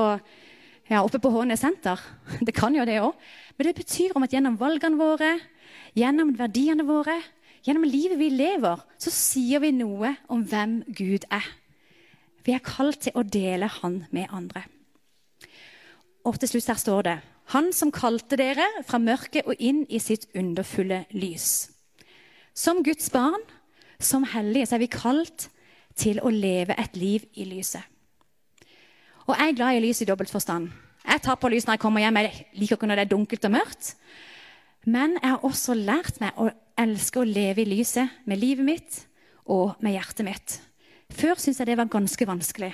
ja, 0.87 1.01
oppe 1.01 1.19
på 1.19 1.33
Hånes 1.35 1.65
senter. 1.65 1.99
Det 2.47 2.55
kan 2.55 2.77
jo 2.79 2.85
det 2.87 3.01
òg. 3.03 3.17
Men 3.59 3.67
det 3.67 3.73
betyr 3.75 4.13
om 4.15 4.23
at 4.23 4.31
gjennom 4.31 4.55
valgene 4.61 5.01
våre, 5.01 5.33
gjennom 5.99 6.31
verdiene 6.39 6.87
våre, 6.87 7.17
gjennom 7.67 7.83
livet 7.83 8.21
vi 8.21 8.29
lever, 8.31 8.85
så 9.03 9.11
sier 9.11 9.65
vi 9.65 9.73
noe 9.75 10.13
om 10.31 10.45
hvem 10.47 10.77
Gud 10.95 11.27
er. 11.27 11.49
Vi 12.47 12.55
er 12.55 12.63
kalt 12.63 13.03
til 13.09 13.19
å 13.19 13.27
dele 13.27 13.67
Han 13.81 14.05
med 14.15 14.31
andre. 14.31 14.63
Og 16.23 16.39
til 16.39 16.53
slutt 16.53 16.71
her 16.71 16.79
står 16.79 17.03
det 17.09 17.19
han 17.51 17.73
som 17.75 17.91
kalte 17.91 18.39
dere 18.39 18.65
fra 18.87 19.03
mørket 19.03 19.49
og 19.51 19.59
inn 19.59 19.83
i 19.91 19.99
sitt 19.99 20.29
underfulle 20.39 21.03
lys. 21.11 21.73
Som 22.55 22.85
Guds 22.87 23.11
barn, 23.11 23.43
som 23.99 24.23
hellige, 24.23 24.71
så 24.71 24.79
er 24.79 24.85
vi 24.87 24.95
kalt 24.95 25.49
til 25.99 26.21
å 26.23 26.33
leve 26.33 26.77
et 26.79 26.97
liv 26.97 27.25
i 27.39 27.47
lyset. 27.49 27.83
Og 29.29 29.37
jeg 29.37 29.53
er 29.53 29.57
glad 29.57 29.79
i 29.79 29.83
lys 29.85 30.03
i 30.03 30.09
dobbelt 30.09 30.33
forstand. 30.33 30.71
Jeg 31.03 31.23
tar 31.23 31.39
på 31.39 31.51
lys 31.51 31.67
når 31.67 31.77
jeg 31.77 31.83
kommer 31.83 32.03
hjem. 32.03 32.19
Jeg 32.19 32.47
liker 32.59 32.79
ikke 32.79 32.89
når 32.91 33.01
det 33.01 33.05
er 33.07 33.13
dunkelt 33.13 33.47
og 33.49 33.55
mørkt. 33.55 33.93
Men 34.87 35.17
jeg 35.21 35.31
har 35.31 35.47
også 35.47 35.77
lært 35.79 36.19
meg 36.23 36.39
å 36.41 36.49
elske 36.83 37.23
å 37.23 37.29
leve 37.29 37.63
i 37.63 37.69
lyset 37.69 38.23
med 38.27 38.41
livet 38.43 38.67
mitt 38.67 39.03
og 39.51 39.79
med 39.83 39.95
hjertet 39.95 40.27
mitt. 40.27 40.57
Før 41.13 41.39
syntes 41.39 41.61
jeg 41.61 41.71
det 41.71 41.79
var 41.79 41.93
ganske 41.93 42.27
vanskelig. 42.27 42.73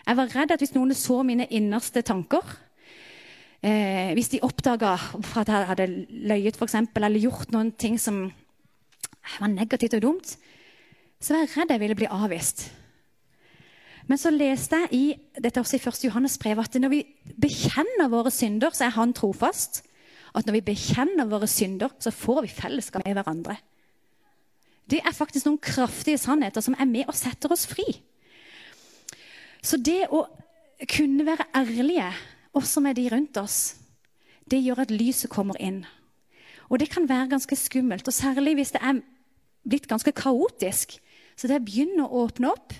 Jeg 0.00 0.18
var 0.18 0.34
redd 0.34 0.54
at 0.54 0.62
hvis 0.62 0.74
noen 0.74 0.96
så 0.96 1.20
mine 1.26 1.46
innerste 1.54 2.02
tanker, 2.06 2.42
Eh, 3.60 4.14
hvis 4.16 4.30
de 4.32 4.38
oppdaga 4.40 4.94
at 5.36 5.50
jeg 5.52 5.68
hadde 5.68 5.86
løyet 6.08 6.56
for 6.56 6.64
eksempel, 6.64 7.04
eller 7.04 7.20
gjort 7.20 7.50
noen 7.52 7.74
ting 7.76 7.98
som 8.00 8.30
var 9.36 9.52
negativt 9.52 9.98
og 9.98 10.04
dumt, 10.06 10.38
så 11.20 11.34
var 11.34 11.44
jeg 11.44 11.52
redd 11.54 11.74
jeg 11.74 11.82
ville 11.82 11.98
bli 11.98 12.08
avvist. 12.10 12.70
Men 14.08 14.18
så 14.18 14.32
leste 14.34 14.78
jeg 14.86 14.90
i 14.96 15.04
dette 15.38 15.60
også 15.60 15.76
i 15.76 15.82
1. 15.82 16.04
Johannes 16.08 16.38
brev 16.40 16.58
at 16.62 16.74
når 16.80 16.90
vi 16.90 17.00
bekjenner 17.38 18.10
våre 18.10 18.32
synder, 18.34 18.72
så 18.74 18.88
er 18.88 18.96
Han 18.96 19.12
trofast. 19.14 19.82
At 20.34 20.46
når 20.46 20.58
vi 20.58 20.68
bekjenner 20.72 21.28
våre 21.30 21.46
synder, 21.50 21.92
så 21.98 22.10
får 22.10 22.42
vi 22.46 22.54
fellesskap 22.54 23.04
med 23.04 23.18
hverandre. 23.18 23.56
Det 24.90 24.98
er 25.04 25.14
faktisk 25.14 25.46
noen 25.46 25.60
kraftige 25.62 26.18
sannheter 26.18 26.64
som 26.64 26.74
er 26.78 26.88
med 26.90 27.06
og 27.06 27.14
setter 27.14 27.52
oss 27.54 27.68
fri. 27.70 27.86
Så 29.62 29.78
det 29.78 30.08
å 30.10 30.24
kunne 30.90 31.26
være 31.28 31.46
ærlige 31.54 32.08
også 32.56 32.82
med 32.82 32.96
de 32.98 33.06
rundt 33.12 33.36
oss, 33.38 33.76
det 34.50 34.62
gjør 34.64 34.82
at 34.86 34.94
lyset 34.94 35.30
kommer 35.30 35.58
inn. 35.62 35.84
Og 36.70 36.80
det 36.80 36.88
kan 36.90 37.06
være 37.06 37.30
ganske 37.34 37.56
skummelt, 37.58 38.08
og 38.08 38.14
særlig 38.14 38.56
hvis 38.58 38.74
det 38.74 38.82
er 38.82 39.02
blitt 39.66 39.86
ganske 39.90 40.12
kaotisk. 40.16 40.96
Så 41.40 41.48
det 41.48 41.56
å 41.56 41.64
begynne 41.64 42.04
å 42.04 42.26
åpne 42.26 42.50
opp, 42.52 42.74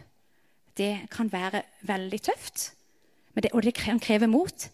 det 0.76 1.06
kan 1.12 1.30
være 1.32 1.62
veldig 1.88 2.18
tøft. 2.28 2.74
Det, 3.32 3.48
og 3.56 3.64
det 3.64 3.72
kan 3.78 4.00
kreve 4.02 4.28
mot. 4.28 4.66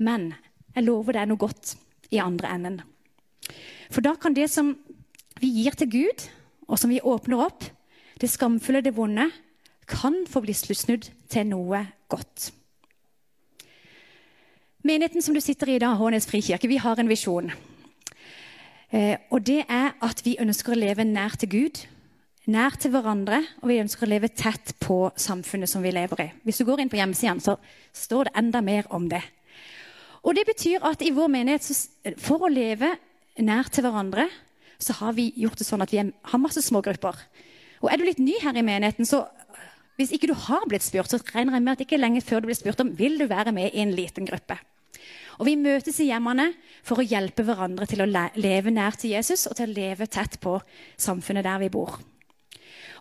Men 0.00 0.30
jeg 0.72 0.86
lover 0.86 1.18
deg 1.18 1.28
noe 1.28 1.42
godt 1.42 1.74
i 2.16 2.20
andre 2.22 2.54
enden. 2.54 2.78
For 3.92 4.00
da 4.00 4.14
kan 4.16 4.32
det 4.32 4.48
som 4.48 4.72
vi 5.42 5.50
gir 5.52 5.76
til 5.76 5.90
Gud, 5.92 6.24
og 6.64 6.80
som 6.80 6.88
vi 6.88 7.02
åpner 7.04 7.44
opp, 7.44 7.66
det 8.16 8.30
skamfulle, 8.32 8.80
det 8.80 8.94
vonde, 8.96 9.28
kan 9.86 10.22
få 10.24 10.40
bli 10.40 10.54
snudd 10.56 11.10
til 11.28 11.50
noe 11.50 11.82
godt. 12.08 12.54
Menigheten 14.86 15.20
som 15.20 15.36
du 15.36 15.42
sitter 15.44 15.74
i 15.74 15.76
i 15.76 15.82
dag, 15.82 15.98
Hånes 15.98 16.28
frikirke, 16.30 16.70
vi 16.72 16.80
har 16.80 16.96
en 16.96 17.10
visjon. 17.10 17.52
Eh, 18.94 19.18
og 19.28 19.44
det 19.44 19.66
er 19.68 19.92
at 20.00 20.24
vi 20.24 20.38
ønsker 20.40 20.72
å 20.72 20.80
leve 20.80 21.04
nær 21.04 21.36
til 21.36 21.52
Gud, 21.52 21.84
nær 22.50 22.76
til 22.78 22.92
hverandre, 22.94 23.40
og 23.62 23.70
vi 23.70 23.80
ønsker 23.82 24.06
å 24.06 24.10
leve 24.10 24.30
tett 24.30 24.74
på 24.82 25.08
samfunnet 25.18 25.70
som 25.70 25.82
vi 25.82 25.92
lever 25.94 26.22
i. 26.22 26.28
Hvis 26.46 26.60
du 26.62 26.66
går 26.68 26.82
inn 26.82 26.92
på 26.92 26.98
hjemmesiden, 27.00 27.42
så 27.42 27.56
står 27.96 28.28
det 28.28 28.36
enda 28.38 28.62
mer 28.62 28.86
om 28.94 29.08
det. 29.10 29.22
Og 30.26 30.34
det 30.34 30.46
betyr 30.48 30.84
at 30.86 31.02
i 31.02 31.12
vår 31.14 31.30
menighet, 31.30 31.66
for 32.22 32.46
å 32.46 32.52
leve 32.52 32.92
nær 33.42 33.70
til 33.70 33.86
hverandre, 33.86 34.28
så 34.78 34.94
har 35.00 35.16
vi 35.16 35.30
gjort 35.38 35.58
det 35.58 35.66
sånn 35.66 35.82
at 35.82 35.92
vi 35.92 36.02
har 36.02 36.42
masse 36.42 36.62
smågrupper. 36.62 37.18
Og 37.82 37.90
er 37.90 38.00
du 38.00 38.06
litt 38.06 38.22
ny 38.22 38.36
her 38.42 38.56
i 38.56 38.64
menigheten, 38.64 39.08
så 39.08 39.24
hvis 39.96 40.12
ikke 40.12 40.28
du 40.28 40.36
har 40.36 40.66
blitt 40.68 40.84
spurt, 40.84 41.08
så 41.08 41.20
regner 41.32 41.56
jeg 41.56 41.64
med 41.64 41.76
at 41.76 41.84
ikke 41.86 42.00
lenge 42.00 42.24
før 42.24 42.42
du 42.42 42.50
blir 42.50 42.58
spurt 42.58 42.82
om 42.84 42.92
vil 42.98 43.16
du 43.20 43.24
være 43.30 43.54
med 43.56 43.72
i 43.72 43.84
en 43.84 43.94
liten 43.96 44.28
gruppe. 44.28 44.58
Og 45.36 45.48
Vi 45.48 45.56
møtes 45.60 45.98
i 46.00 46.08
hjemmene 46.08 46.50
for 46.84 47.00
å 47.00 47.04
hjelpe 47.04 47.44
hverandre 47.44 47.88
til 47.88 48.02
å 48.04 48.08
leve 48.08 48.72
nær 48.72 48.96
til 48.96 49.12
Jesus 49.12 49.46
og 49.50 49.56
til 49.58 49.68
å 49.68 49.76
leve 49.76 50.08
tett 50.08 50.38
på 50.40 50.56
samfunnet 51.00 51.44
der 51.44 51.60
vi 51.60 51.72
bor. 51.72 51.98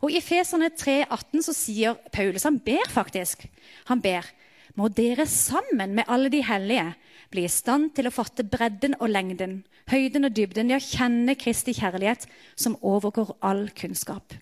Og 0.03 0.11
I 0.11 0.21
Feserne 0.23 0.71
3,18 0.73 1.45
så 1.45 1.55
sier 1.55 1.99
Paulus, 2.11 2.43
han 2.47 2.59
ber 2.59 2.89
faktisk, 2.91 3.45
han 3.89 4.01
ber, 4.03 4.27
må 4.75 4.89
dere 4.91 5.27
sammen 5.29 5.95
med 5.95 6.09
alle 6.11 6.31
de 6.33 6.41
hellige 6.43 6.89
bli 7.31 7.45
i 7.47 7.51
stand 7.51 7.93
til 7.95 8.09
å 8.09 8.13
fatte 8.13 8.43
bredden 8.43 8.97
og 8.99 9.11
lengden, 9.11 9.61
høyden 9.91 10.27
og 10.27 10.35
dybden, 10.35 10.73
å 10.75 10.81
kjenne 10.83 11.37
Kristi 11.39 11.75
kjærlighet 11.77 12.27
som 12.59 12.77
overgår 12.83 13.35
all 13.45 13.69
kunnskap. 13.77 14.35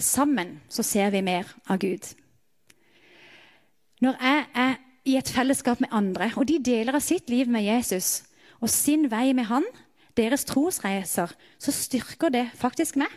Sammen 0.00 0.58
så 0.72 0.82
ser 0.86 1.12
vi 1.14 1.22
mer 1.22 1.48
av 1.68 1.80
Gud. 1.82 2.08
Når 4.00 4.16
jeg 4.16 4.44
er 4.56 4.76
i 5.04 5.16
et 5.20 5.28
fellesskap 5.28 5.80
med 5.80 5.92
andre, 5.92 6.30
og 6.36 6.48
de 6.48 6.58
deler 6.64 6.96
av 6.96 7.04
sitt 7.04 7.30
liv 7.30 7.48
med 7.48 7.66
Jesus 7.66 8.22
og 8.60 8.70
sin 8.72 9.06
vei 9.12 9.30
med 9.36 9.48
han, 9.48 9.64
deres 10.16 10.44
trosreiser, 10.48 11.32
så 11.60 11.72
styrker 11.72 12.32
det 12.32 12.46
faktisk 12.58 12.98
meg. 13.00 13.12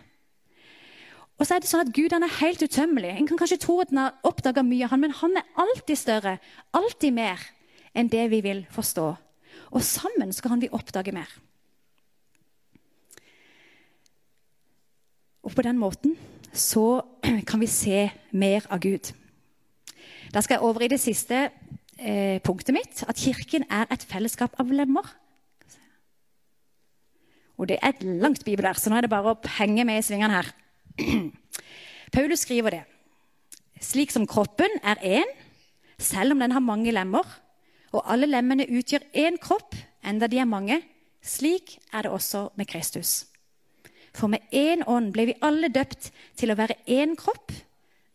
Og 1.41 1.48
så 1.48 1.56
er 1.56 1.63
det 1.63 1.69
sånn 1.69 1.84
at 1.88 1.93
Gud 1.96 2.13
han 2.13 2.26
er 2.26 2.36
helt 2.39 2.62
utømmelig. 2.62 3.15
En 3.17 3.28
kan 3.30 3.39
kanskje 3.39 3.60
tro 3.63 3.80
at 3.82 3.89
han 3.93 4.04
har 4.04 4.28
oppdaga 4.28 4.63
mye, 4.65 4.88
han, 4.89 5.02
men 5.02 5.15
han 5.17 5.39
er 5.39 5.48
alltid 5.60 6.00
større, 6.00 6.38
alltid 6.78 7.15
mer 7.15 7.41
enn 7.98 8.12
det 8.12 8.28
vi 8.32 8.41
vil 8.46 8.62
forstå. 8.74 9.08
Og 9.74 9.86
sammen 9.86 10.34
skal 10.36 10.54
han 10.54 10.62
vi 10.62 10.72
oppdage 10.74 11.13
mer. 11.15 11.30
Og 15.43 15.52
på 15.52 15.65
den 15.65 15.82
måten 15.82 16.15
så 16.54 17.02
kan 17.50 17.60
vi 17.60 17.67
se 17.67 18.08
mer 18.32 18.69
av 18.69 18.80
Gud. 18.86 19.12
Da 20.34 20.41
skal 20.41 20.58
jeg 20.58 20.65
over 20.65 20.86
i 20.86 20.91
det 20.93 21.02
siste 21.02 21.48
eh, 21.98 22.39
punktet 22.46 22.74
mitt, 22.78 23.04
at 23.10 23.19
Kirken 23.19 23.65
er 23.69 23.89
et 23.91 24.06
fellesskap 24.10 24.56
av 24.62 24.72
lemmer. 24.72 25.10
Og 27.58 27.69
det 27.69 27.78
er 27.82 27.93
et 27.93 28.06
langt 28.06 28.46
bibelvers, 28.46 28.82
så 28.82 28.89
nå 28.89 28.98
er 28.98 29.06
det 29.06 29.13
bare 29.13 29.34
å 29.34 29.54
henge 29.60 29.86
med 29.86 30.02
i 30.02 30.06
svingene 30.06 30.39
her. 30.39 30.50
Paulus 32.13 32.45
skriver 32.45 32.69
det. 32.69 32.84
Slik 33.82 34.13
som 34.13 34.27
kroppen 34.29 34.79
er 34.84 35.01
én, 35.01 35.29
selv 35.97 36.36
om 36.36 36.39
den 36.39 36.53
har 36.53 36.63
mange 36.63 36.93
lemmer, 36.93 37.25
og 37.93 38.06
alle 38.10 38.29
lemmene 38.29 38.67
utgjør 38.69 39.06
én 39.13 39.38
kropp, 39.41 39.75
enda 40.06 40.27
de 40.27 40.39
er 40.41 40.49
mange, 40.49 40.82
slik 41.23 41.77
er 41.93 42.06
det 42.06 42.12
også 42.12 42.49
med 42.56 42.67
Kristus. 42.69 43.25
For 44.13 44.29
med 44.29 44.45
én 44.53 44.84
ånd 44.88 45.12
ble 45.13 45.32
vi 45.32 45.39
alle 45.41 45.71
døpt 45.73 46.12
til 46.38 46.53
å 46.53 46.58
være 46.58 46.77
én 46.86 47.15
kropp, 47.17 47.51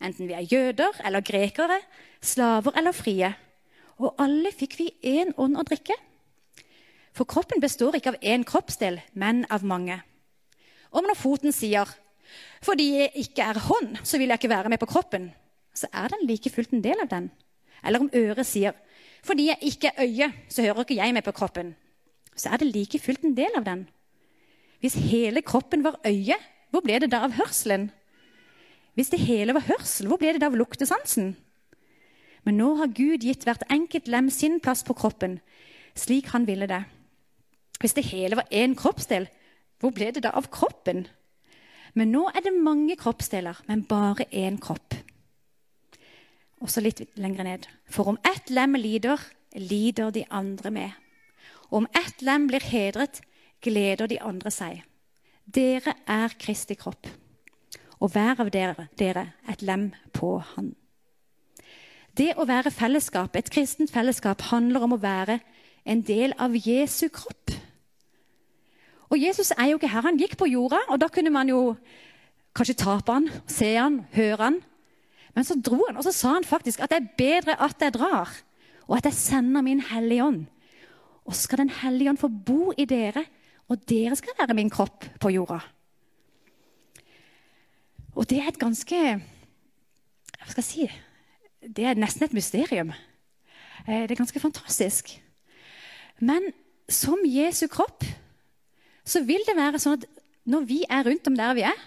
enten 0.01 0.31
vi 0.31 0.37
er 0.39 0.47
jøder 0.47 1.01
eller 1.05 1.25
grekere, 1.27 1.81
slaver 2.23 2.77
eller 2.79 2.95
frie. 2.95 3.33
Og 3.99 4.15
alle 4.23 4.53
fikk 4.55 4.79
vi 4.79 4.93
én 5.03 5.35
ånd 5.37 5.59
å 5.59 5.67
drikke. 5.67 5.97
For 7.15 7.27
kroppen 7.27 7.59
består 7.59 7.99
ikke 7.99 8.15
av 8.15 8.21
én 8.23 8.45
kroppsdel, 8.47 9.01
men 9.19 9.43
av 9.51 9.67
mange. 9.67 9.99
Og 10.95 11.03
når 11.03 11.19
foten 11.19 11.53
sier 11.53 11.91
'fordi 12.63 12.99
jeg 12.99 13.11
ikke 13.15 13.43
er 13.43 13.59
hånd, 13.59 13.97
så 14.05 14.19
vil 14.19 14.29
jeg 14.29 14.39
ikke 14.39 14.55
være 14.55 14.69
med 14.69 14.79
på 14.79 14.87
kroppen', 14.87 15.31
så 15.75 15.87
er 15.93 16.09
den 16.09 16.27
like 16.27 16.51
fullt 16.51 16.71
en 16.71 16.85
del 16.85 17.01
av 17.03 17.09
den. 17.09 17.31
Eller 17.85 18.01
om 18.01 18.11
øret 18.15 18.47
sier 18.47 18.73
'fordi 19.23 19.47
jeg 19.47 19.59
ikke 19.61 19.89
er 19.89 20.05
øye, 20.05 20.33
så 20.49 20.63
hører 20.63 20.81
ikke 20.81 20.97
jeg 20.97 21.15
med 21.15 21.23
på 21.23 21.33
kroppen', 21.33 21.75
så 22.37 22.49
er 22.49 22.57
det 22.57 22.75
like 22.75 22.99
fullt 22.99 23.23
en 23.23 23.37
del 23.37 23.51
av 23.57 23.65
den. 23.65 23.89
Hvis 24.81 24.95
hele 24.95 25.43
kroppen 25.43 25.85
var 25.85 26.01
øye, 26.07 26.37
hvor 26.71 26.81
ble 26.81 26.99
det 27.01 27.11
da 27.11 27.25
av 27.25 27.33
hørselen? 27.33 27.91
Hvis 28.95 29.11
det 29.11 29.21
hele 29.21 29.55
var 29.55 29.67
hørsel, 29.67 30.07
hvor 30.07 30.17
ble 30.17 30.33
det 30.33 30.41
da 30.41 30.47
av 30.47 30.57
luktesansen? 30.57 31.37
Men 32.45 32.57
nå 32.59 32.75
har 32.79 32.95
Gud 32.95 33.25
gitt 33.27 33.45
hvert 33.45 33.63
enkelt 33.71 34.09
lem 34.09 34.31
sin 34.31 34.61
plass 34.61 34.85
på 34.87 34.95
kroppen, 34.95 35.41
slik 35.95 36.31
han 36.33 36.47
ville 36.47 36.67
det. 36.67 36.85
Hvis 37.81 37.95
det 37.95 38.09
hele 38.11 38.37
var 38.37 38.49
én 38.51 38.75
kroppsdel, 38.79 39.29
hvor 39.79 39.95
ble 39.95 40.11
det 40.15 40.25
da 40.27 40.33
av 40.35 40.49
kroppen? 40.51 41.07
Men 41.95 42.13
nå 42.13 42.27
er 42.33 42.45
det 42.45 42.55
mange 42.55 42.97
kroppsdeler, 42.99 43.61
men 43.69 43.87
bare 43.89 44.27
én 44.33 44.59
kropp. 44.61 44.97
Og 46.61 46.71
så 46.71 46.83
litt 46.83 47.05
lenger 47.17 47.47
ned. 47.47 47.69
For 47.89 48.11
om 48.11 48.19
ett 48.27 48.51
lem 48.51 48.75
lider, 48.81 49.23
lider 49.55 50.11
de 50.11 50.25
andre 50.31 50.71
med. 50.75 50.91
Og 51.71 51.85
om 51.85 51.89
ett 51.97 52.23
lem 52.23 52.49
blir 52.51 52.65
hedret, 52.65 53.23
gleder 53.63 54.11
de 54.11 54.21
andre 54.21 54.51
seg. 54.55 54.83
Dere 55.49 55.95
er 56.07 56.35
Kristi 56.39 56.77
kropp, 56.77 57.09
og 57.99 58.13
hver 58.13 58.43
av 58.43 58.51
dere, 58.53 58.89
dere 59.01 59.31
et 59.49 59.63
lem 59.65 59.89
på 60.13 60.37
Han. 60.55 60.75
Det 62.19 62.35
å 62.37 62.45
være 62.49 62.75
fellesskap, 62.75 63.37
et 63.37 63.49
kristent 63.51 63.93
fellesskap 63.95 64.43
handler 64.51 64.85
om 64.85 64.97
å 64.97 65.01
være 65.01 65.39
en 65.89 66.03
del 66.03 66.35
av 66.39 66.57
Jesu 66.59 67.09
kropp. 67.09 67.38
Og 69.09 69.21
Jesus 69.21 69.53
er 69.57 69.71
jo 69.71 69.79
ikke 69.79 69.91
her. 69.91 70.05
Han 70.05 70.21
gikk 70.21 70.37
på 70.39 70.49
jorda, 70.51 70.81
og 70.89 71.01
da 71.01 71.09
kunne 71.13 71.33
man 71.33 71.49
jo 71.49 71.77
kanskje 72.57 72.77
tape 72.81 73.13
han, 73.13 73.31
se 73.47 73.73
han, 73.77 74.03
høre 74.13 74.43
han. 74.43 74.61
Men 75.35 75.47
så 75.47 75.57
dro 75.61 75.81
han, 75.87 75.97
og 75.97 76.05
så 76.05 76.13
sa 76.13 76.35
han 76.37 76.47
faktisk 76.47 76.83
at 76.83 76.93
det 76.93 77.01
er 77.01 77.11
bedre 77.19 77.57
at 77.63 77.81
jeg 77.81 77.95
drar, 77.95 78.33
og 78.89 78.97
at 78.97 79.09
jeg 79.09 79.17
sender 79.17 79.65
min 79.65 79.81
Hellige 79.81 80.25
Ånd. 80.25 80.47
Og 81.29 81.35
skal 81.37 81.59
Den 81.59 81.71
hellige 81.71 82.11
ånd 82.11 82.19
få 82.19 82.29
bo 82.29 82.73
i 82.73 82.87
dere, 82.89 83.25
og 83.69 83.83
dere 83.89 84.17
skal 84.17 84.33
være 84.39 84.55
min 84.57 84.71
kropp 84.71 85.05
på 85.21 85.29
jorda. 85.29 85.59
Og 88.17 88.31
det 88.31 88.39
er 88.41 88.49
et 88.49 88.59
ganske 88.59 88.97
Hva 90.39 90.49
skal 90.49 90.63
jeg 90.63 90.65
si 90.65 90.89
det 91.77 91.85
er 91.85 91.99
nesten 91.99 92.25
et 92.25 92.33
mysterium. 92.33 92.93
Eh, 93.89 94.03
det 94.07 94.11
er 94.15 94.23
ganske 94.23 94.41
fantastisk. 94.41 95.11
Men 96.21 96.53
som 96.89 97.19
Jesu 97.27 97.67
kropp 97.67 98.05
så 99.09 99.23
vil 99.25 99.45
det 99.49 99.57
være 99.57 99.81
sånn 99.81 99.97
at 99.99 100.05
når 100.49 100.67
vi 100.69 100.83
er 100.89 101.07
rundt 101.07 101.31
om 101.31 101.37
der 101.37 101.57
vi 101.57 101.65
er, 101.69 101.81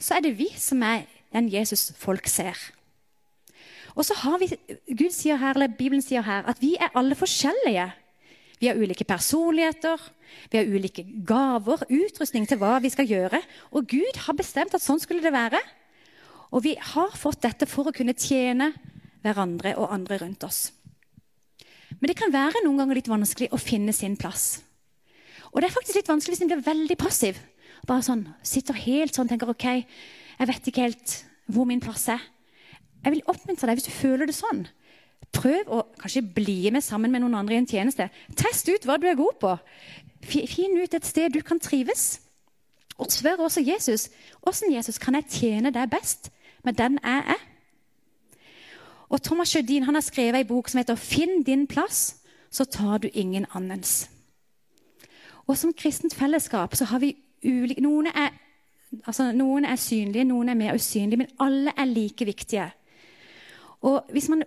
så 0.00 0.16
er 0.16 0.24
det 0.24 0.36
vi 0.38 0.48
som 0.56 0.82
er 0.84 1.06
den 1.34 1.48
Jesus 1.52 1.90
folk 2.00 2.28
ser. 2.28 2.56
Og 3.98 4.06
så 4.06 4.14
har 4.22 4.38
vi, 4.40 4.48
Gud 4.96 5.10
sier 5.12 5.40
her, 5.40 5.56
eller 5.56 5.72
Bibelen 5.76 6.02
sier 6.04 6.24
her 6.24 6.46
at 6.48 6.60
vi 6.62 6.76
er 6.80 6.94
alle 6.96 7.16
forskjellige. 7.18 7.88
Vi 8.60 8.68
har 8.68 8.78
ulike 8.78 9.06
personligheter, 9.08 10.00
vi 10.52 10.60
har 10.60 10.68
ulike 10.68 11.04
gaver, 11.26 11.84
utrustning 11.88 12.46
til 12.48 12.60
hva 12.60 12.78
vi 12.84 12.92
skal 12.92 13.08
gjøre. 13.08 13.40
Og 13.72 13.88
Gud 13.88 14.20
har 14.26 14.36
bestemt 14.36 14.76
at 14.76 14.84
sånn 14.84 15.00
skulle 15.02 15.24
det 15.24 15.34
være. 15.34 15.60
Og 16.50 16.64
vi 16.66 16.74
har 16.76 17.16
fått 17.16 17.42
dette 17.46 17.68
for 17.70 17.88
å 17.88 17.94
kunne 17.94 18.16
tjene 18.18 18.72
hverandre 19.24 19.74
og 19.78 19.92
andre 19.94 20.20
rundt 20.22 20.44
oss. 20.46 20.70
Men 21.98 22.10
det 22.10 22.18
kan 22.18 22.32
være 22.32 22.62
noen 22.64 22.80
ganger 22.80 23.00
litt 23.00 23.10
vanskelig 23.10 23.50
å 23.52 23.60
finne 23.60 23.94
sin 23.96 24.16
plass. 24.20 24.60
Og 25.50 25.60
det 25.60 25.68
er 25.68 25.74
faktisk 25.74 25.98
litt 25.98 26.10
vanskelig 26.10 26.36
hvis 26.36 26.44
en 26.44 26.52
blir 26.52 26.66
veldig 26.66 26.96
passiv. 27.00 27.38
Bare 27.88 28.04
sånn, 28.04 28.26
Sitter 28.46 28.76
helt 28.76 29.16
sånn 29.16 29.28
tenker 29.30 29.50
ok, 29.50 29.66
jeg 30.40 30.48
vet 30.48 30.68
ikke 30.68 30.84
helt 30.86 31.16
hvor 31.50 31.66
min 31.68 31.82
plass 31.82 32.06
er. 32.12 32.22
Jeg 33.04 33.16
vil 33.16 33.26
oppmuntre 33.32 33.68
deg 33.68 33.80
hvis 33.80 33.88
du 33.88 33.94
føler 33.94 34.28
det 34.28 34.36
sånn. 34.36 34.66
Prøv 35.34 35.70
å 35.70 35.82
kanskje 36.00 36.24
bli 36.36 36.70
med 36.74 36.84
sammen 36.84 37.12
med 37.12 37.22
noen 37.22 37.38
andre 37.40 37.56
i 37.56 37.60
en 37.60 37.68
tjeneste. 37.68 38.08
Test 38.36 38.68
ut 38.68 38.86
hva 38.86 38.98
du 39.00 39.06
er 39.08 39.18
god 39.18 39.38
på. 39.42 39.54
Finn 40.26 40.76
ut 40.76 40.94
et 40.94 41.06
sted 41.06 41.32
du 41.32 41.40
kan 41.46 41.60
trives. 41.62 42.20
Og 43.00 43.08
spør 43.12 43.46
også 43.46 43.64
Jesus 43.64 44.10
hvordan 44.42 44.74
Jesus 44.74 45.00
kan 45.00 45.16
jeg 45.16 45.30
tjene 45.32 45.72
deg 45.72 45.92
best 45.92 46.28
med 46.66 46.76
den 46.80 46.98
jeg 47.00 47.36
er. 47.36 47.46
Og 49.10 49.22
Thomas 49.22 49.50
Sjødin 49.50 49.88
har 49.88 50.00
skrevet 50.04 50.38
ei 50.38 50.46
bok 50.46 50.68
som 50.68 50.78
heter 50.78 50.94
'Finn 50.94 51.42
din 51.42 51.66
plass, 51.66 52.16
så 52.50 52.64
tar 52.64 52.98
du 52.98 53.08
ingen 53.12 53.46
annens'. 53.54 54.19
Og 55.50 55.58
Som 55.58 55.72
kristent 55.74 56.14
fellesskap 56.14 56.76
så 56.78 56.86
har 56.92 57.00
vi 57.02 57.16
ulike 57.42 57.82
noen 57.82 58.06
er, 58.06 58.30
altså, 59.02 59.32
noen 59.34 59.66
er 59.66 59.80
synlige, 59.80 60.28
noen 60.28 60.52
er 60.52 60.58
mer 60.58 60.76
usynlige, 60.78 61.18
men 61.24 61.32
alle 61.42 61.74
er 61.74 61.90
like 61.90 62.26
viktige. 62.28 62.68
Og 63.82 64.12
hvis 64.14 64.28
man, 64.30 64.44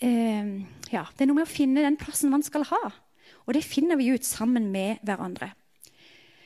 eh, 0.00 0.64
ja, 0.92 1.04
Det 1.12 1.20
er 1.20 1.26
noe 1.26 1.42
med 1.42 1.48
å 1.48 1.56
finne 1.56 1.84
den 1.84 1.96
plassen 1.96 2.30
man 2.30 2.42
skal 2.42 2.64
ha. 2.64 2.92
Og 3.46 3.54
det 3.54 3.64
finner 3.64 3.96
vi 3.96 4.14
ut 4.14 4.24
sammen 4.24 4.72
med 4.72 4.96
hverandre. 5.04 5.52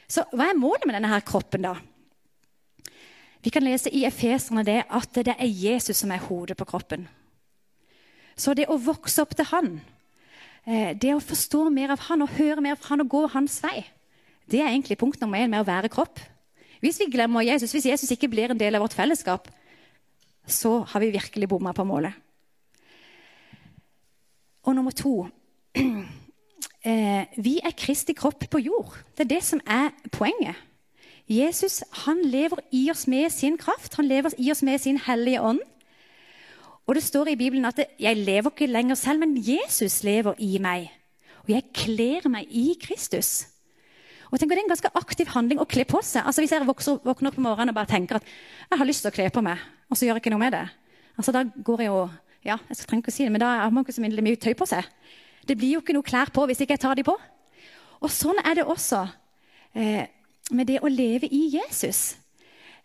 Så 0.08 0.24
hva 0.32 0.50
er 0.50 0.58
målet 0.58 0.86
med 0.86 0.94
denne 0.94 1.08
her 1.08 1.20
kroppen, 1.20 1.62
da? 1.62 1.74
Vi 3.42 3.50
kan 3.50 3.62
lese 3.62 3.90
i 3.92 4.04
Efeserne 4.06 4.64
det 4.64 4.84
at 4.90 5.12
det 5.14 5.36
er 5.38 5.46
Jesus 5.46 5.96
som 5.96 6.10
er 6.10 6.18
hodet 6.18 6.56
på 6.56 6.64
kroppen. 6.64 7.08
Så 8.36 8.54
det 8.54 8.66
å 8.68 8.80
vokse 8.80 9.22
opp 9.22 9.36
til 9.36 9.44
han, 9.44 9.80
det 10.64 11.10
å 11.12 11.20
forstå 11.20 11.66
mer 11.68 11.92
av 11.92 12.06
han 12.06 12.24
og 12.24 12.36
høre 12.38 12.62
mer 12.64 12.78
av 12.78 12.86
han 12.88 13.04
og 13.04 13.10
gå 13.12 13.26
hans 13.34 13.58
vei, 13.62 13.84
Det 14.44 14.60
er 14.60 14.68
egentlig 14.68 14.98
punkt 15.00 15.20
nummer 15.20 15.40
én 15.40 15.48
med 15.48 15.60
å 15.60 15.66
være 15.68 15.88
kropp. 15.88 16.20
Hvis 16.84 16.98
vi 17.00 17.06
glemmer 17.08 17.40
Jesus, 17.40 17.72
hvis 17.72 17.86
Jesus 17.86 18.10
ikke 18.12 18.28
blir 18.28 18.52
en 18.52 18.60
del 18.60 18.74
av 18.76 18.82
vårt 18.84 18.92
fellesskap, 18.92 19.48
så 20.46 20.82
har 20.84 21.00
vi 21.00 21.14
virkelig 21.14 21.48
bomma 21.48 21.72
på 21.72 21.84
målet. 21.84 22.12
Og 24.64 24.74
nummer 24.76 24.92
to 24.92 25.26
eh, 26.84 27.24
Vi 27.36 27.58
er 27.64 27.76
Kristi 27.76 28.12
kropp 28.12 28.44
på 28.50 28.60
jord. 28.60 28.96
Det 29.16 29.24
er 29.24 29.32
det 29.36 29.42
som 29.44 29.60
er 29.64 29.92
poenget. 30.12 30.56
Jesus 31.28 31.82
han 32.04 32.20
lever 32.20 32.60
i 32.72 32.90
oss 32.92 33.06
med 33.08 33.30
sin 33.32 33.56
kraft, 33.56 33.96
han 33.96 34.08
lever 34.08 34.36
i 34.38 34.50
oss 34.50 34.62
med 34.62 34.78
sin 34.78 34.98
hellige 35.00 35.40
ånd. 35.40 35.60
Og 36.86 36.94
Det 36.94 37.02
står 37.02 37.32
i 37.32 37.36
Bibelen 37.36 37.64
at 37.64 37.80
'jeg 37.98 38.16
lever 38.16 38.50
ikke 38.50 38.66
lenger 38.66 38.94
selv, 38.94 39.18
men 39.18 39.36
Jesus 39.36 40.02
lever 40.04 40.34
i 40.38 40.58
meg'. 40.58 40.90
Og 41.44 41.48
jeg 41.48 41.62
kler 41.74 42.28
meg 42.28 42.46
i 42.50 42.76
Kristus. 42.80 43.46
Og 44.30 44.40
tenk 44.40 44.52
at 44.52 44.56
Det 44.56 44.58
er 44.58 44.64
en 44.64 44.76
ganske 44.76 44.90
aktiv 44.94 45.26
handling 45.26 45.60
å 45.60 45.68
kle 45.68 45.84
på 45.84 46.00
seg. 46.02 46.22
Altså 46.26 46.40
Hvis 46.40 46.52
jeg 46.52 46.66
vokser, 46.66 46.98
våkner 47.04 47.28
opp 47.28 47.34
på 47.34 47.40
morgenen 47.40 47.68
og 47.68 47.74
bare 47.74 47.86
tenker 47.86 48.16
at 48.16 48.24
jeg 48.70 48.78
har 48.78 48.86
lyst 48.86 49.02
til 49.02 49.10
å 49.10 49.14
kle 49.14 49.30
på 49.30 49.42
meg, 49.42 49.58
og 49.90 49.96
så 49.96 50.06
gjør 50.06 50.14
jeg 50.14 50.22
ikke 50.22 50.30
noe 50.30 50.38
med 50.38 50.52
det, 50.52 50.68
altså 51.16 51.32
da 51.32 51.44
går 51.44 51.78
jeg 51.78 51.86
jo, 51.86 52.10
ja, 52.44 52.58
jeg 52.68 52.76
trenger 52.76 53.02
ikke 53.02 53.12
å 53.12 53.16
si 53.16 53.24
det, 53.24 53.32
men 53.32 53.40
da 53.40 53.46
har 53.62 53.70
man 53.70 53.84
ikke 53.84 53.92
så 53.92 54.00
mye 54.00 54.36
tøy 54.36 54.54
på 54.54 54.66
seg. 54.66 54.84
Det 55.46 55.56
blir 55.56 55.74
jo 55.74 55.80
ikke 55.80 55.92
noe 55.92 56.02
klær 56.02 56.30
på 56.32 56.46
hvis 56.46 56.60
ikke 56.60 56.72
jeg 56.72 56.80
tar 56.80 56.94
de 56.94 57.04
på. 57.04 57.16
Og 58.02 58.10
sånn 58.10 58.40
er 58.44 58.54
det 58.54 58.64
også. 58.64 59.08
Eh, 59.74 60.06
med 60.50 60.66
det 60.66 60.80
å 60.82 60.88
leve 60.88 61.28
i 61.30 61.56
Jesus. 61.56 62.16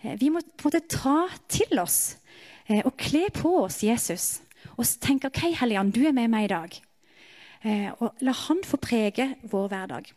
Eh, 0.03 0.15
vi 0.19 0.29
må 0.29 0.39
på 0.39 0.69
en 0.69 0.71
måte 0.71 0.87
ta 0.87 1.27
til 1.47 1.79
oss 1.79 2.18
og 2.85 2.93
kle 2.97 3.25
på 3.33 3.55
oss 3.63 3.81
Jesus. 3.83 4.41
Og 4.77 4.85
tenke 5.01 5.29
OK, 5.29 5.41
Helligånd, 5.59 5.93
du 5.95 6.03
er 6.07 6.15
med 6.15 6.29
meg 6.31 6.45
i 6.47 6.53
dag. 6.53 6.75
Eh, 7.65 7.89
og 7.99 8.15
la 8.23 8.31
Han 8.45 8.61
få 8.63 8.77
prege 8.77 9.33
vår 9.51 9.67
hverdag. 9.71 10.11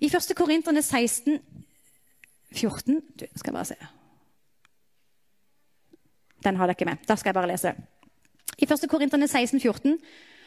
I 0.00 0.10
1. 0.10 0.34
Korinterne 0.36 0.82
16, 0.82 1.38
14 2.52 3.00
du, 3.20 3.26
Skal 3.36 3.50
jeg 3.50 3.54
bare 3.54 3.64
se. 3.64 3.76
Den 6.44 6.56
har 6.56 6.68
dere 6.68 6.90
med. 6.90 7.06
Da 7.08 7.16
skal 7.16 7.30
jeg 7.30 7.34
bare 7.34 7.48
lese. 7.48 7.74
I 8.58 8.66
1. 8.66 8.90
Korinterne 8.90 9.28
16, 9.28 9.60
14 9.60 9.98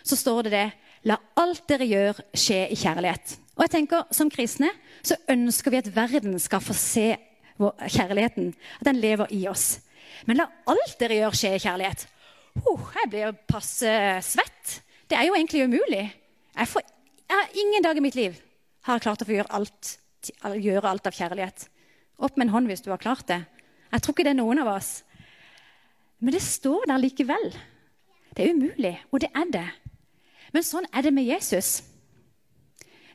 så 0.04 0.16
står 0.16 0.42
det 0.48 0.52
det 0.52 0.68
La 1.06 1.18
alt 1.38 1.64
dere 1.70 1.86
gjør, 1.86 2.20
skje 2.34 2.68
i 2.74 2.76
kjærlighet. 2.76 3.38
Og 3.56 3.64
jeg 3.64 3.72
tenker, 3.72 4.04
Som 4.12 4.30
kristne 4.30 4.70
så 5.04 5.16
ønsker 5.30 5.72
vi 5.72 5.78
at 5.78 5.96
verden 5.96 6.40
skal 6.40 6.62
få 6.62 6.74
se 6.74 7.16
kjærligheten. 7.58 8.54
At 8.80 8.86
den 8.86 8.96
lever 8.96 9.28
i 9.32 9.48
oss. 9.48 9.80
Men 10.26 10.42
la 10.42 10.48
alt 10.70 10.98
dere 11.00 11.22
gjør, 11.22 11.38
skje 11.38 11.54
i 11.56 11.64
kjærlighet. 11.64 12.08
Oh, 12.66 12.90
jeg 12.96 13.12
blir 13.14 13.38
passe 13.50 13.94
svett. 14.26 14.80
Det 15.08 15.18
er 15.18 15.30
jo 15.30 15.38
egentlig 15.38 15.68
umulig. 15.68 16.04
Jeg, 16.58 16.68
får, 16.68 16.86
jeg 17.28 17.38
har 17.38 17.58
ingen 17.64 17.86
dag 17.86 17.98
i 17.98 18.04
mitt 18.04 18.18
liv 18.18 18.38
har 18.88 18.98
jeg 18.98 19.04
klart 19.04 19.24
å 19.24 19.28
få 19.28 19.36
gjøre 19.36 19.56
alt, 19.58 19.90
gjøre 20.64 20.92
alt 20.92 21.10
av 21.10 21.16
kjærlighet. 21.16 21.66
Opp 22.24 22.38
med 22.38 22.48
en 22.48 22.54
hånd 22.56 22.72
hvis 22.72 22.84
du 22.86 22.92
har 22.94 23.02
klart 23.02 23.28
det. 23.28 23.42
Jeg 23.92 24.04
tror 24.04 24.16
ikke 24.16 24.26
det 24.28 24.34
er 24.34 24.40
noen 24.40 24.62
av 24.64 24.72
oss. 24.78 24.92
Men 26.24 26.34
det 26.34 26.44
står 26.44 26.88
der 26.90 27.02
likevel. 27.04 27.52
Det 28.32 28.46
er 28.46 28.56
umulig, 28.56 28.96
og 29.12 29.22
det 29.22 29.30
er 29.36 29.52
det. 29.52 29.68
Men 30.56 30.66
sånn 30.66 30.88
er 30.96 31.04
det 31.04 31.14
med 31.14 31.28
Jesus. 31.28 31.82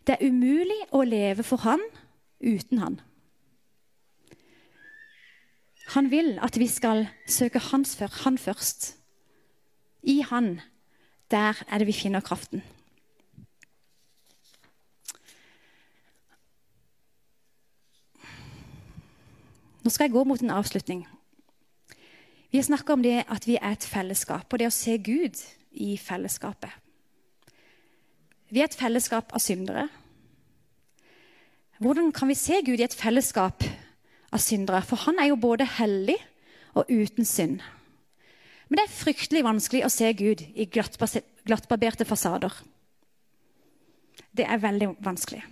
Det 0.05 0.19
er 0.19 0.29
umulig 0.29 0.79
å 0.93 1.03
leve 1.07 1.45
for 1.47 1.65
han 1.65 1.83
uten 2.43 2.83
han. 2.83 3.01
Han 5.93 6.11
vil 6.11 6.39
at 6.41 6.57
vi 6.59 6.67
skal 6.73 7.07
søke 7.29 7.59
hans 7.59 7.97
før, 7.97 8.09
han 8.25 8.39
først. 8.39 8.97
I 10.03 10.23
han, 10.25 10.61
der 11.31 11.65
er 11.69 11.79
det 11.79 11.87
vi 11.87 11.93
finner 11.93 12.21
kraften. 12.21 12.63
Nå 19.83 19.91
skal 19.91 20.05
jeg 20.05 20.15
gå 20.15 20.25
mot 20.25 20.41
en 20.41 20.55
avslutning. 20.55 21.05
Vi 22.51 22.59
har 22.59 22.65
snakka 22.65 22.93
om 22.93 23.03
det 23.03 23.25
at 23.29 23.47
vi 23.47 23.59
er 23.61 23.73
et 23.73 23.85
fellesskap, 23.85 24.47
og 24.53 24.59
det 24.59 24.69
å 24.71 24.75
se 24.75 24.97
Gud 24.99 25.41
i 25.73 25.97
fellesskapet. 25.99 26.71
Vi 28.53 28.61
er 28.61 28.69
et 28.69 28.77
fellesskap 28.77 29.33
av 29.33 29.41
syndere. 29.41 29.89
Hvordan 31.83 32.13
kan 32.13 32.29
vi 32.29 32.37
se 32.39 32.61
Gud 32.65 32.81
i 32.81 32.85
et 32.87 32.95
fellesskap 32.97 33.65
av 34.33 34.43
syndere? 34.43 34.83
For 34.87 35.01
han 35.07 35.21
er 35.21 35.31
jo 35.31 35.41
både 35.41 35.69
hellig 35.79 36.19
og 36.75 36.89
uten 36.89 37.29
synd. 37.29 37.61
Men 38.69 38.79
det 38.79 38.87
er 38.87 38.95
fryktelig 38.97 39.45
vanskelig 39.45 39.83
å 39.85 39.93
se 39.93 40.09
Gud 40.17 40.41
i 40.57 40.65
glattbarberte 40.73 42.07
fasader. 42.09 42.55
Det 44.33 44.47
er 44.49 44.63
veldig 44.63 44.95
vanskelig. 45.05 45.43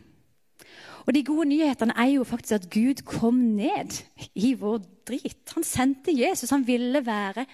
Og 1.05 1.12
de 1.16 1.25
gode 1.25 1.49
nyhetene 1.51 1.97
er 2.01 2.14
jo 2.14 2.25
faktisk 2.29 2.57
at 2.57 2.69
Gud 2.73 3.03
kom 3.09 3.38
ned 3.57 3.97
i 4.37 4.55
vår 4.57 4.81
drit. 5.09 5.53
Han 5.57 5.66
sendte 5.66 6.14
Jesus. 6.16 6.53
Han 6.53 6.64
ville 6.64 7.05
være 7.05 7.45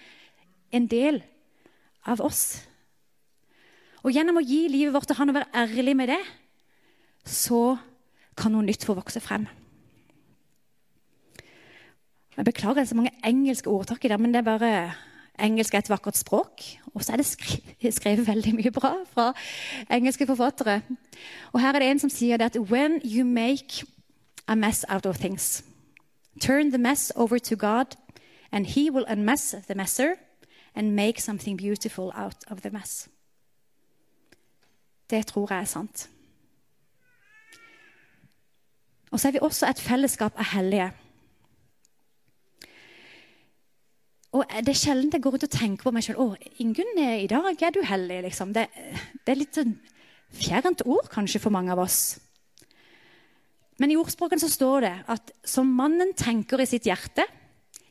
en 0.75 0.87
del 0.91 1.23
av 2.07 2.23
oss. 2.23 2.61
Og 4.07 4.15
gjennom 4.15 4.39
å 4.39 4.47
gi 4.47 4.67
livet 4.71 4.95
vårt 4.95 5.09
til 5.11 5.19
han 5.19 5.33
og 5.33 5.39
være 5.41 5.65
ærlig 5.65 5.97
med 5.99 6.13
det, 6.15 6.23
så 7.27 7.75
kan 8.39 8.55
noe 8.55 8.67
nytt 8.67 8.87
få 8.87 8.95
vokse 8.95 9.23
frem. 9.25 9.49
Jeg 12.37 12.45
beklager 12.45 12.75
det 12.75 12.81
er 12.81 12.85
så 12.85 12.95
mange 12.95 13.15
engelske 13.25 13.71
ordtak 13.71 14.05
i 14.05 14.09
det, 14.09 14.21
men 14.21 14.35
det 14.35 14.39
er 14.39 14.43
bare 14.43 14.93
engelsk 15.41 15.75
er 15.75 15.79
et 15.79 15.91
vakkert 15.91 16.17
språk. 16.17 16.63
Og 16.95 17.05
så 17.05 17.13
er 17.13 17.17
det 17.17 17.27
skrevet, 17.27 17.95
skrevet 17.99 18.27
veldig 18.29 18.55
mye 18.55 18.71
bra 18.71 18.93
fra 19.13 19.33
engelske 19.91 20.27
forfattere. 20.27 20.81
Og 21.53 21.61
her 21.61 21.75
er 21.75 21.79
det 21.79 21.91
en 21.91 21.99
som 21.99 22.11
sier 22.11 22.37
det 22.37 22.45
at 22.45 22.61
When 22.61 23.01
you 23.05 23.25
make 23.25 23.87
a 24.49 24.55
mess 24.55 24.85
out 24.89 25.07
of 25.07 25.17
things, 25.19 25.65
turn 26.41 26.71
the 26.71 26.79
mess 26.79 27.13
over 27.17 27.39
to 27.39 27.57
God, 27.57 27.97
and 28.53 28.67
he 28.67 28.91
will 28.91 29.05
unmess 29.09 29.55
the 29.69 29.75
messer 29.75 30.15
and 30.75 30.95
make 30.95 31.21
something 31.21 31.59
beautiful 31.59 32.13
out 32.15 32.45
of 32.51 32.61
the 32.61 32.71
mess. 32.71 33.09
Det 35.11 35.27
tror 35.27 35.47
jeg 35.51 35.61
er 35.61 35.65
sant. 35.65 36.11
Og 39.11 39.21
så 39.21 39.29
er 39.29 39.33
vi 39.33 39.39
også 39.43 39.67
et 39.71 39.81
fellesskap 39.81 40.33
av 40.39 40.45
hellige. 40.45 40.93
Og 44.37 44.45
Det 44.61 44.75
er 44.75 44.77
sjelden 44.77 45.13
jeg 45.13 45.23
går 45.25 45.39
ut 45.39 45.47
og 45.47 45.53
tenker 45.53 45.87
på 45.87 45.93
meg 45.97 46.05
selv 46.05 46.21
å, 46.21 46.27
Ingunn, 46.61 46.99
i 47.01 47.29
dag 47.31 47.63
er 47.63 47.73
du 47.73 47.81
heldig.' 47.81 48.23
Liksom. 48.27 48.53
Det, 48.53 48.67
det, 49.25 49.33
er 49.33 49.39
litt 49.41 49.57
sånn 49.57 49.77
fjernt 50.37 50.83
ord 50.85 51.09
kanskje 51.09 51.41
for 51.41 51.55
mange 51.55 51.73
av 51.73 51.81
oss. 51.81 52.19
Men 53.81 53.93
i 53.93 53.97
ordspråken 53.97 54.41
så 54.41 54.51
står 54.53 54.85
det 54.85 54.95
at 55.13 55.33
som 55.45 55.69
mannen 55.69 56.13
tenker 56.17 56.61
i 56.61 56.69
sitt 56.69 56.89
hjerte, 56.89 57.25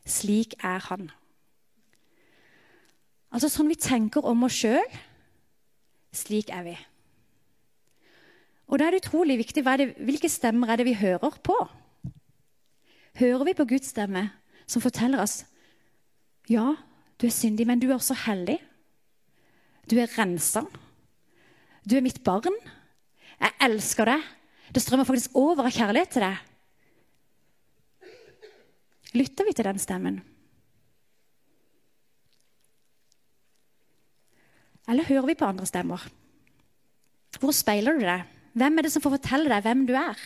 slik 0.05 0.53
er 0.61 0.85
han. 0.89 1.09
Altså 3.33 3.49
sånn 3.49 3.69
vi 3.69 3.79
tenker 3.81 4.25
om 4.25 4.45
oss 4.45 4.59
sjøl, 4.61 4.85
slik 6.13 6.53
er 6.53 6.63
vi. 6.67 6.75
Og 8.69 8.79
da 8.79 8.87
er 8.87 8.95
det 8.95 9.03
utrolig 9.05 9.37
viktig 9.41 9.65
det, 9.65 9.91
hvilke 9.97 10.29
stemmer 10.29 10.69
er 10.69 10.81
det 10.81 10.87
vi 10.89 10.97
hører 10.97 11.41
på. 11.41 11.57
Hører 13.17 13.45
vi 13.49 13.57
på 13.57 13.67
Guds 13.69 13.93
stemme, 13.93 14.29
som 14.65 14.81
forteller 14.81 15.21
oss 15.21 15.43
ja, 16.51 16.75
du 17.17 17.27
er 17.27 17.33
syndig, 17.33 17.65
men 17.67 17.79
du 17.81 17.87
er 17.89 17.97
også 17.97 18.17
hellig. 18.25 18.57
Du 19.89 19.97
er 20.01 20.11
rensa. 20.17 20.65
Du 21.85 21.95
er 21.97 22.05
mitt 22.05 22.21
barn. 22.25 22.57
Jeg 23.39 23.57
elsker 23.67 24.09
deg. 24.09 24.29
Det 24.73 24.81
strømmer 24.83 25.07
faktisk 25.07 25.35
over 25.37 25.67
av 25.67 25.73
kjærlighet 25.73 26.13
til 26.15 26.25
deg. 26.25 26.37
Lytter 29.15 29.47
vi 29.47 29.53
til 29.55 29.67
den 29.69 29.79
stemmen? 29.79 30.17
Eller 34.91 35.07
hører 35.07 35.29
vi 35.29 35.37
på 35.39 35.47
andre 35.47 35.65
stemmer? 35.69 36.01
Hvor 37.39 37.53
speiler 37.55 37.97
du 37.97 38.03
deg? 38.05 38.25
Hvem 38.55 38.77
er 38.77 38.85
det 38.85 38.91
som 38.93 39.03
får 39.03 39.17
fortelle 39.17 39.51
deg 39.51 39.63
hvem 39.65 39.85
du 39.87 39.95
er? 39.97 40.19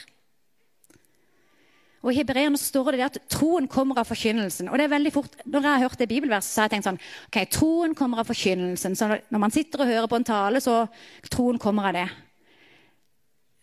Og 2.00 2.14
I 2.14 2.22
Hebreerne 2.22 2.58
står 2.58 2.94
det 2.96 3.04
at 3.04 3.18
troen 3.32 3.68
kommer 3.68 4.00
av 4.00 4.08
forkynnelsen. 4.08 4.70
Og 4.72 4.80
det 4.80 4.86
er 4.86 4.94
veldig 4.94 5.12
fort, 5.12 5.36
Når 5.46 5.62
jeg 5.62 5.72
har 5.72 5.84
hørt 5.84 6.00
det 6.00 6.08
bibelverset, 6.08 6.52
så 6.52 6.62
har 6.62 6.70
jeg 6.70 6.78
tenkt 6.78 6.88
sånn 6.88 7.02
ok, 7.28 7.40
Troen 7.52 7.96
kommer 7.96 8.20
av 8.20 8.30
forkynnelsen. 8.30 8.96
Så 8.96 9.20
Når 9.30 9.40
man 9.40 9.52
sitter 9.52 9.82
og 9.84 9.92
hører 9.92 10.08
på 10.08 10.16
en 10.16 10.24
tale, 10.24 10.62
så 10.62 10.88
troen 11.30 11.60
kommer 11.60 11.90
av 11.90 11.94
det. 11.94 12.10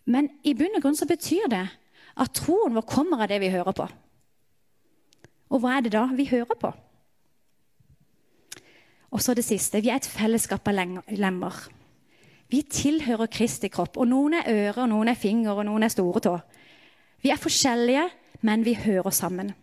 Men 0.05 0.29
i 0.43 0.53
bunn 0.53 0.77
og 0.77 0.81
grunn 0.81 0.95
så 0.95 1.07
betyr 1.09 1.49
det 1.49 1.65
at 2.17 2.33
troen 2.33 2.75
vår 2.77 2.85
kommer 2.87 3.23
av 3.23 3.27
det 3.27 3.39
vi 3.41 3.49
hører 3.49 3.73
på. 3.73 3.87
Og 5.49 5.63
hva 5.63 5.77
er 5.77 5.81
det 5.81 5.95
da 5.95 6.05
vi 6.13 6.27
hører 6.29 6.59
på? 6.59 6.71
Og 9.11 9.21
så 9.23 9.33
det 9.33 9.45
siste. 9.47 9.81
Vi 9.81 9.89
er 9.89 9.97
et 10.01 10.05
fellesskap 10.07 10.67
av 10.67 10.77
lemmer. 11.15 11.57
Vi 12.51 12.61
tilhører 12.61 13.31
Kristi 13.31 13.69
kropp. 13.71 13.97
Og 13.97 14.07
noen 14.07 14.37
er 14.39 14.49
ører, 14.51 14.85
noen 14.87 15.11
er 15.11 15.19
fingre, 15.19 15.55
og 15.55 15.65
noen 15.67 15.83
er 15.87 15.93
store 15.93 16.23
tå. 16.23 16.35
Vi 17.23 17.31
er 17.33 17.39
forskjellige, 17.41 18.03
men 18.41 18.65
vi 18.65 18.73
hører 18.73 19.09
sammen. 19.09 19.53